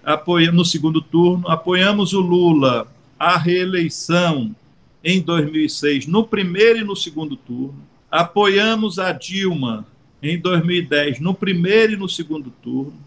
[0.03, 4.53] apoiamos no segundo turno, apoiamos o Lula à reeleição
[5.03, 9.87] em 2006, no primeiro e no segundo turno, apoiamos a Dilma
[10.23, 12.99] em 2010 no primeiro e no segundo turno.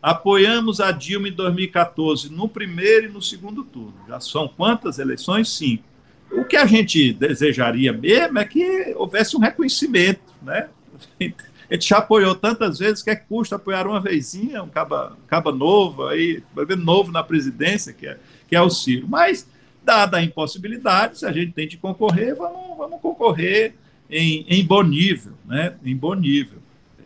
[0.00, 3.94] Apoiamos a Dilma em 2014 no primeiro e no segundo turno.
[4.08, 5.48] Já são quantas eleições?
[5.48, 5.84] Cinco.
[6.30, 10.68] O que a gente desejaria mesmo é que houvesse um reconhecimento, né?
[11.70, 15.50] A gente já apoiou tantas vezes que é custa apoiar uma vezinha, um caba, caba
[15.50, 16.42] novo, aí,
[16.76, 19.06] novo na presidência, que é, que é o Ciro.
[19.08, 19.48] Mas,
[19.84, 23.74] dada a impossibilidade, se a gente tem de concorrer, vamos, vamos concorrer
[24.10, 25.74] em, em bom nível, né?
[25.84, 26.58] Em bom nível.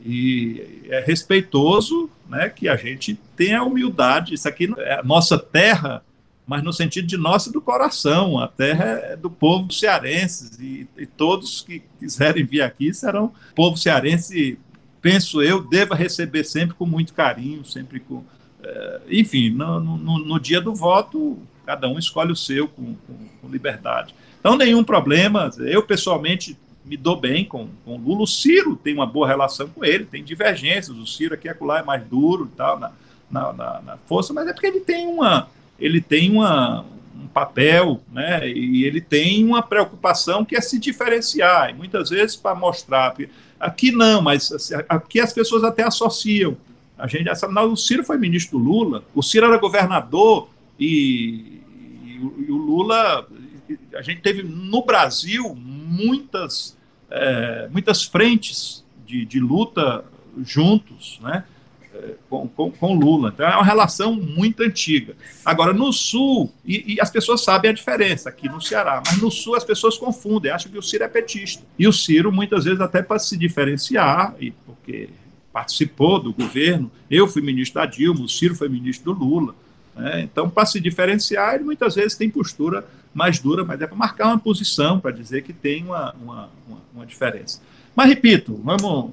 [0.05, 2.49] E é respeitoso, né?
[2.49, 4.35] Que a gente tenha humildade.
[4.35, 6.03] Isso aqui é a nossa terra,
[6.47, 8.39] mas no sentido de nossa do coração.
[8.39, 13.77] A terra é do povo cearense e, e todos que quiserem vir aqui serão povo
[13.77, 14.59] cearense.
[15.01, 18.25] Penso eu, deva receber sempre com muito carinho, sempre com.
[18.67, 23.15] É, enfim, no, no, no, dia do voto, cada um escolhe o seu com, com,
[23.41, 24.13] com liberdade.
[24.41, 25.51] Então, nenhum problema.
[25.59, 28.23] Eu, pessoalmente, me dou bem com, com o Lula.
[28.23, 30.97] O Ciro tem uma boa relação com ele, tem divergências.
[30.97, 32.93] O Ciro aqui acolá é mais duro e tal, na,
[33.31, 35.49] na, na, na, força, mas é porque ele tem uma.
[35.79, 38.49] Ele tem uma, um papel, né?
[38.49, 43.15] E ele tem uma preocupação que é se diferenciar, e muitas vezes para mostrar.
[43.61, 46.57] Aqui não, mas assim, aqui as pessoas até associam.
[46.99, 51.61] A gente essa, não, o Ciro foi ministro do Lula, o Ciro era governador e,
[52.05, 53.27] e, e o Lula.
[53.95, 56.77] A gente teve no Brasil muitas
[57.11, 60.05] é, muitas frentes de, de, luta
[60.45, 61.45] juntos, né?
[61.95, 63.31] É, com, com, com, Lula.
[63.33, 65.15] Então é uma relação muito antiga.
[65.45, 69.31] Agora, no Sul, e, e, as pessoas sabem a diferença aqui no Ceará, mas no
[69.31, 71.63] Sul as pessoas confundem, acham que o Ciro é petista.
[71.79, 75.09] E o Ciro, muitas vezes, até para se diferenciar, e porque
[75.57, 79.55] participou do governo, eu fui ministro da Dilma, o Ciro foi ministro do Lula.
[79.97, 80.21] Né?
[80.21, 84.27] Então, para se diferenciar, ele muitas vezes tem postura mais dura, mas é para marcar
[84.27, 87.63] uma posição, para dizer que tem uma, uma, uma, uma, diferença.
[87.95, 89.13] Mas, repito, vamos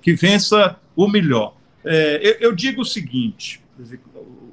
[0.00, 1.56] que vença o melhor.
[1.84, 3.60] É, eu, eu, digo o seguinte: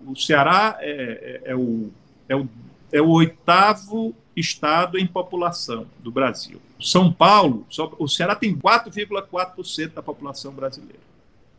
[0.07, 1.91] o Ceará é, é, é, o,
[2.27, 2.49] é, o,
[2.91, 6.61] é o oitavo estado em população do Brasil.
[6.79, 10.99] São Paulo, só, o Ceará tem 4,4% da população brasileira.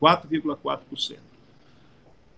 [0.01, 1.17] 4,4%.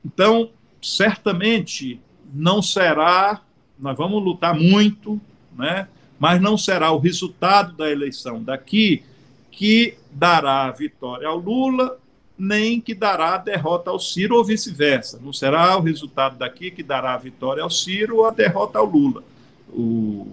[0.04, 2.00] Então, certamente
[2.32, 3.42] não será,
[3.78, 5.20] nós vamos lutar muito,
[5.56, 5.88] né?
[6.18, 9.02] mas não será o resultado da eleição daqui
[9.50, 11.98] que dará a vitória ao Lula,
[12.38, 15.20] nem que dará a derrota ao Ciro, ou vice-versa.
[15.22, 18.86] Não será o resultado daqui que dará a vitória ao Ciro ou a derrota ao
[18.86, 19.22] Lula.
[19.72, 20.26] O,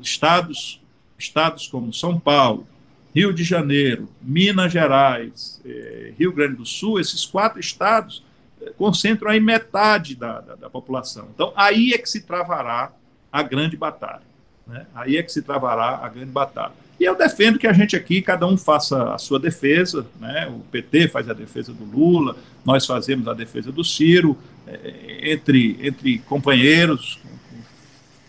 [0.00, 0.80] estados,
[1.18, 2.66] estados como São Paulo,
[3.14, 8.24] Rio de Janeiro, Minas Gerais, eh, Rio Grande do Sul, esses quatro estados
[8.76, 11.28] concentram aí metade da, da, da, população.
[11.34, 12.92] Então, aí é que se travará
[13.30, 14.22] a grande batalha.
[14.66, 14.86] Né?
[14.94, 16.72] Aí é que se travará a grande batalha.
[17.00, 20.46] E eu defendo que a gente aqui, cada um faça a sua defesa, né?
[20.48, 25.78] o PT faz a defesa do Lula, nós fazemos a defesa do Ciro, é, entre,
[25.82, 27.18] entre companheiros,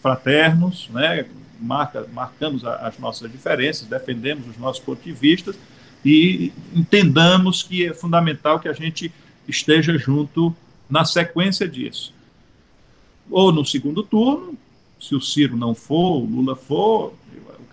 [0.04, 1.26] fraternos, né?
[1.62, 5.56] Marca, marcamos as nossas diferenças, defendemos os nossos pontos de vista
[6.04, 9.10] e entendamos que é fundamental que a gente
[9.48, 10.54] esteja junto
[10.90, 12.14] na sequência disso.
[13.32, 14.58] Ou no segundo turno,
[15.00, 17.14] se o Ciro não for, o Lula for,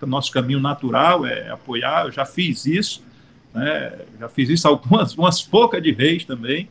[0.01, 3.03] o nosso caminho natural é apoiar, eu já fiz isso,
[3.53, 6.69] né, já fiz isso algumas umas poucas de vez também,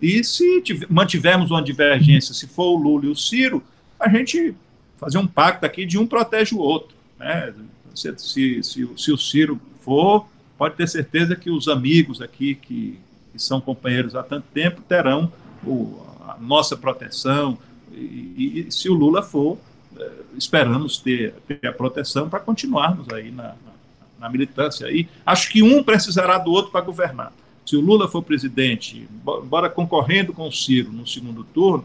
[0.00, 3.62] e se tiver, mantivermos uma divergência, se for o Lula e o Ciro,
[4.00, 4.54] a gente
[5.04, 6.96] fazer um pacto aqui de um protege o outro.
[7.18, 7.52] Né?
[7.94, 10.26] Se, se, se, se o Ciro for,
[10.56, 12.98] pode ter certeza que os amigos aqui que
[13.32, 15.32] que são companheiros há tanto tempo, terão
[15.64, 15.98] o,
[16.28, 17.58] a nossa proteção.
[17.90, 19.58] E, e, se o Lula for,
[19.98, 23.54] eh, esperamos ter, ter a proteção para continuarmos aí na,
[24.20, 24.90] na, militância.
[24.90, 27.32] E acho que um precisará do outro para governar.
[27.64, 29.08] Se o Lula for presidente,
[29.42, 31.84] embora concorrendo com o Ciro no segundo turno,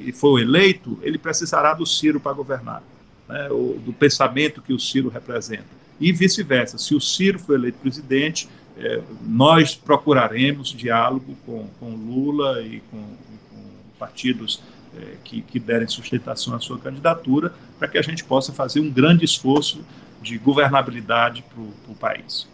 [0.00, 2.82] e for eleito, ele precisará do Ciro para governar,
[3.28, 5.64] né, do pensamento que o Ciro representa.
[6.00, 12.60] E vice-versa, se o Ciro for eleito presidente, é, nós procuraremos diálogo com, com Lula
[12.62, 13.62] e com, com
[13.98, 14.60] partidos
[14.96, 18.90] é, que, que derem sustentação à sua candidatura, para que a gente possa fazer um
[18.90, 19.84] grande esforço
[20.20, 21.62] de governabilidade para
[21.92, 22.48] o país.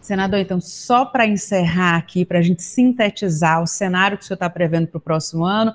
[0.00, 4.36] Senador, então, só para encerrar aqui, para a gente sintetizar o cenário que o senhor
[4.36, 5.72] está prevendo para o próximo ano,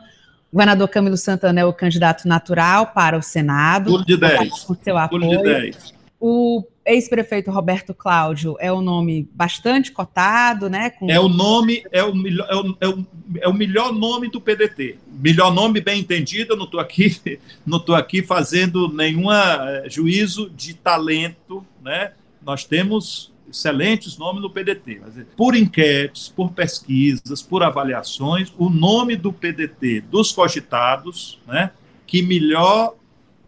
[0.52, 3.92] governador Camilo Santana é o candidato natural para o Senado.
[3.92, 4.64] Tudo de 10.
[4.64, 5.30] Com seu apoio.
[5.30, 5.94] De 10.
[6.20, 10.90] O ex-prefeito Roberto Cláudio é um nome bastante cotado, né?
[10.90, 11.10] Com...
[11.10, 13.06] É o nome, é o, melhor, é, o, é, o,
[13.42, 14.98] é o melhor nome do PDT.
[15.08, 20.74] Melhor nome bem entendido, eu não estou aqui, não aqui fazendo nenhum eh, juízo de
[20.74, 22.12] talento, né?
[22.42, 25.02] Nós temos excelentes nomes no PDT.
[25.36, 31.72] Por enquetes, por pesquisas, por avaliações, o nome do PDT dos cogitados, né,
[32.06, 32.96] que melhor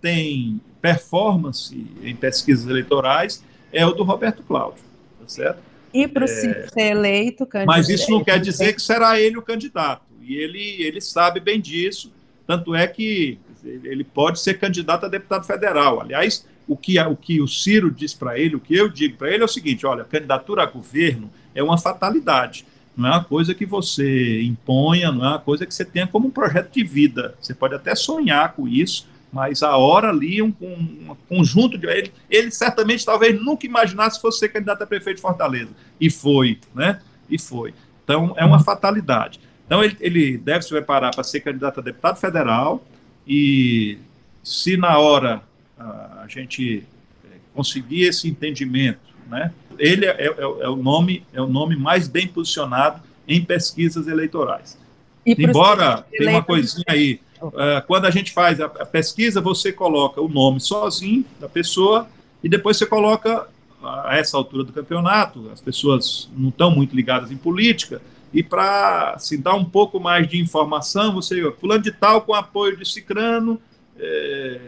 [0.01, 4.83] tem performance em pesquisas eleitorais, é o do Roberto Cláudio,
[5.19, 5.59] tá certo?
[5.93, 7.77] E para é, ser eleito candidato.
[7.77, 10.03] Mas isso não quer dizer que será ele o candidato.
[10.21, 12.11] E ele, ele sabe bem disso.
[12.47, 16.01] Tanto é que ele pode ser candidato a deputado federal.
[16.01, 19.29] Aliás, o que, o que o Ciro diz para ele, o que eu digo para
[19.29, 22.65] ele é o seguinte: olha, candidatura a governo é uma fatalidade.
[22.95, 26.27] Não é uma coisa que você imponha, não é uma coisa que você tenha como
[26.27, 27.35] um projeto de vida.
[27.39, 31.87] Você pode até sonhar com isso, mas a hora ali, um, um conjunto de.
[31.87, 35.71] Ele, ele certamente talvez nunca imaginasse fosse ser candidato a prefeito de Fortaleza.
[35.99, 36.99] E foi, né?
[37.29, 37.73] E foi.
[38.03, 39.39] Então, é uma fatalidade.
[39.65, 42.83] Então, ele, ele deve se preparar para ser candidato a deputado federal
[43.25, 43.97] e,
[44.43, 45.41] se na hora
[45.81, 46.83] a, gente
[47.25, 49.51] é, conseguir esse entendimento, né?
[49.77, 54.77] Ele é, é, é, o nome é o nome mais bem posicionado em pesquisas eleitorais.
[55.25, 59.71] E Embora tem uma coisinha aí, uh, quando a gente faz a, a, pesquisa, você
[59.71, 62.07] coloca o nome sozinho da pessoa
[62.43, 63.47] e depois você coloca
[63.83, 68.01] a essa altura do campeonato, as pessoas não estão muito ligadas em política,
[68.33, 72.77] e para se dar um pouco mais de informação, você, fulano de tal com apoio
[72.77, 73.59] de Cicrano,
[73.99, 74.59] é,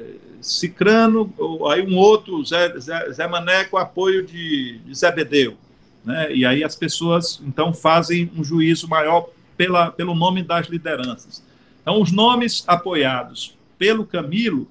[0.43, 1.33] Cicrano,
[1.71, 5.57] aí um outro, Zé, Zé, Zé Mané, com apoio de, de Zé Bedeu.
[6.03, 6.35] Né?
[6.35, 11.43] E aí as pessoas, então, fazem um juízo maior pela, pelo nome das lideranças.
[11.81, 14.67] Então, os nomes apoiados pelo Camilo,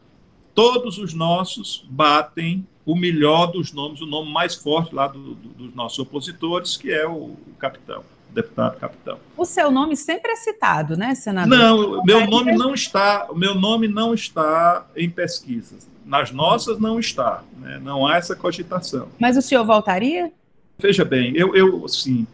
[0.55, 5.49] todos os nossos batem o melhor dos nomes, o nome mais forte lá do, do,
[5.51, 9.19] dos nossos opositores, que é o, o capitão deputado capitão.
[9.37, 11.57] O seu nome sempre é citado, né, senador?
[11.57, 15.89] Não, meu nome não está, meu nome não está em pesquisas.
[16.05, 17.81] Nas nossas não está, né?
[17.83, 19.09] não há essa cogitação.
[19.19, 20.33] Mas o senhor voltaria?
[20.79, 22.27] Veja bem, eu, eu assim,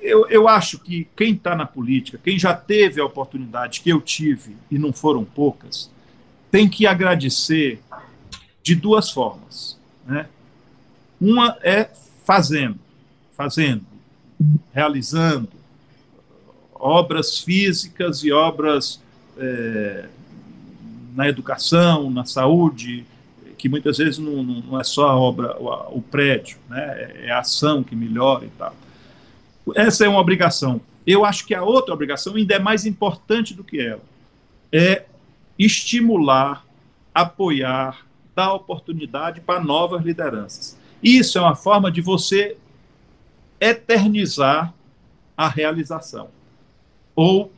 [0.00, 4.00] eu, eu acho que quem está na política, quem já teve a oportunidade que eu
[4.00, 5.90] tive, e não foram poucas,
[6.50, 7.80] tem que agradecer
[8.62, 9.78] de duas formas.
[10.06, 10.26] Né?
[11.20, 11.90] Uma é
[12.24, 12.78] fazendo,
[13.32, 13.89] fazendo
[14.72, 15.48] realizando
[16.74, 19.00] obras físicas e obras
[19.36, 20.06] é,
[21.14, 23.04] na educação, na saúde,
[23.58, 27.24] que muitas vezes não, não é só a obra, o, o prédio, né?
[27.24, 28.74] é a ação que melhora e tal.
[29.74, 30.80] Essa é uma obrigação.
[31.06, 34.02] Eu acho que a outra obrigação ainda é mais importante do que ela.
[34.72, 35.04] É
[35.58, 36.64] estimular,
[37.14, 40.78] apoiar, dar oportunidade para novas lideranças.
[41.02, 42.56] Isso é uma forma de você
[43.60, 44.72] eternizar
[45.36, 46.30] a realização
[47.14, 47.52] ou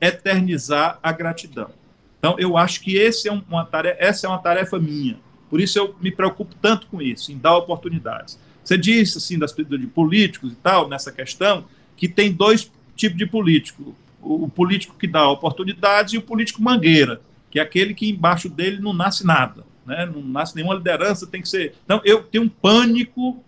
[0.00, 1.70] eternizar a gratidão.
[2.18, 5.18] Então, eu acho que esse é uma tarefa, essa é uma tarefa minha.
[5.48, 8.38] Por isso eu me preocupo tanto com isso, em dar oportunidades.
[8.62, 11.64] Você disse, assim, das de políticos e tal, nessa questão,
[11.96, 13.96] que tem dois tipos de político.
[14.20, 18.48] O, o político que dá oportunidades e o político mangueira, que é aquele que embaixo
[18.48, 20.04] dele não nasce nada, né?
[20.04, 21.74] não nasce nenhuma liderança, tem que ser...
[21.84, 23.42] Então, eu tenho um pânico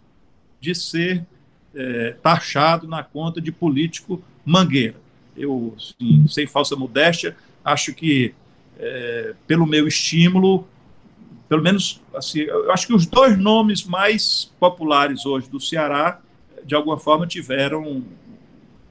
[0.60, 1.26] de ser
[1.74, 4.96] é, taxado na conta de político mangueira.
[5.36, 8.34] Eu, assim, sem falsa modéstia, acho que,
[8.78, 10.66] é, pelo meu estímulo,
[11.48, 16.20] pelo menos, assim, eu acho que os dois nomes mais populares hoje do Ceará,
[16.64, 18.04] de alguma forma, tiveram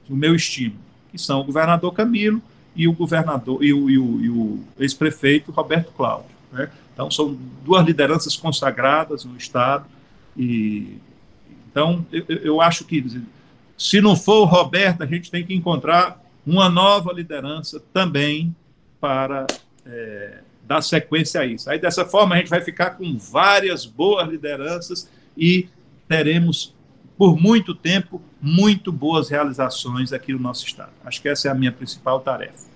[0.08, 0.80] o meu estímulo,
[1.10, 2.42] que são o governador Camilo
[2.74, 6.30] e o governador e o, o, o ex-prefeito Roberto Cláudio.
[6.52, 6.70] Né?
[6.92, 9.86] Então, são duas lideranças consagradas no Estado
[10.36, 10.98] e
[11.70, 13.04] então, eu, eu acho que,
[13.78, 18.54] se não for o Roberto, a gente tem que encontrar uma nova liderança também
[19.00, 19.46] para
[19.86, 21.70] é, dar sequência a isso.
[21.70, 25.68] Aí, dessa forma, a gente vai ficar com várias boas lideranças e
[26.08, 26.74] teremos,
[27.16, 30.90] por muito tempo, muito boas realizações aqui no nosso Estado.
[31.04, 32.68] Acho que essa é a minha principal tarefa.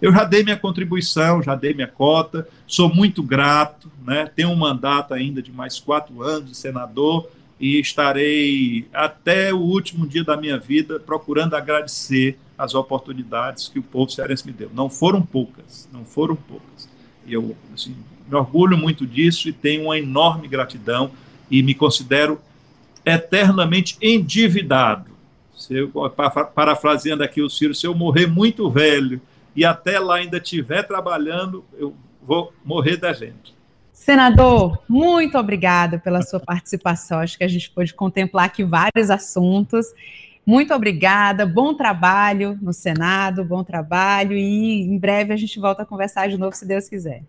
[0.00, 4.28] Eu já dei minha contribuição, já dei minha cota, sou muito grato, né?
[4.34, 7.30] tenho um mandato ainda de mais quatro anos de senador,
[7.62, 13.82] e estarei até o último dia da minha vida procurando agradecer as oportunidades que o
[13.84, 14.68] povo cearense me deu.
[14.74, 16.88] Não foram poucas, não foram poucas.
[17.24, 17.94] E eu assim,
[18.28, 21.12] me orgulho muito disso e tenho uma enorme gratidão
[21.48, 22.40] e me considero
[23.06, 25.12] eternamente endividado.
[25.54, 25.92] Se eu,
[26.52, 29.20] parafraseando aqui o Ciro, se eu morrer muito velho
[29.54, 33.54] e até lá ainda estiver trabalhando, eu vou morrer da gente.
[34.02, 37.20] Senador, muito obrigada pela sua participação.
[37.20, 39.86] Acho que a gente pôde contemplar aqui vários assuntos.
[40.44, 45.86] Muito obrigada, bom trabalho no Senado, bom trabalho e em breve a gente volta a
[45.86, 47.22] conversar de novo, se Deus quiser.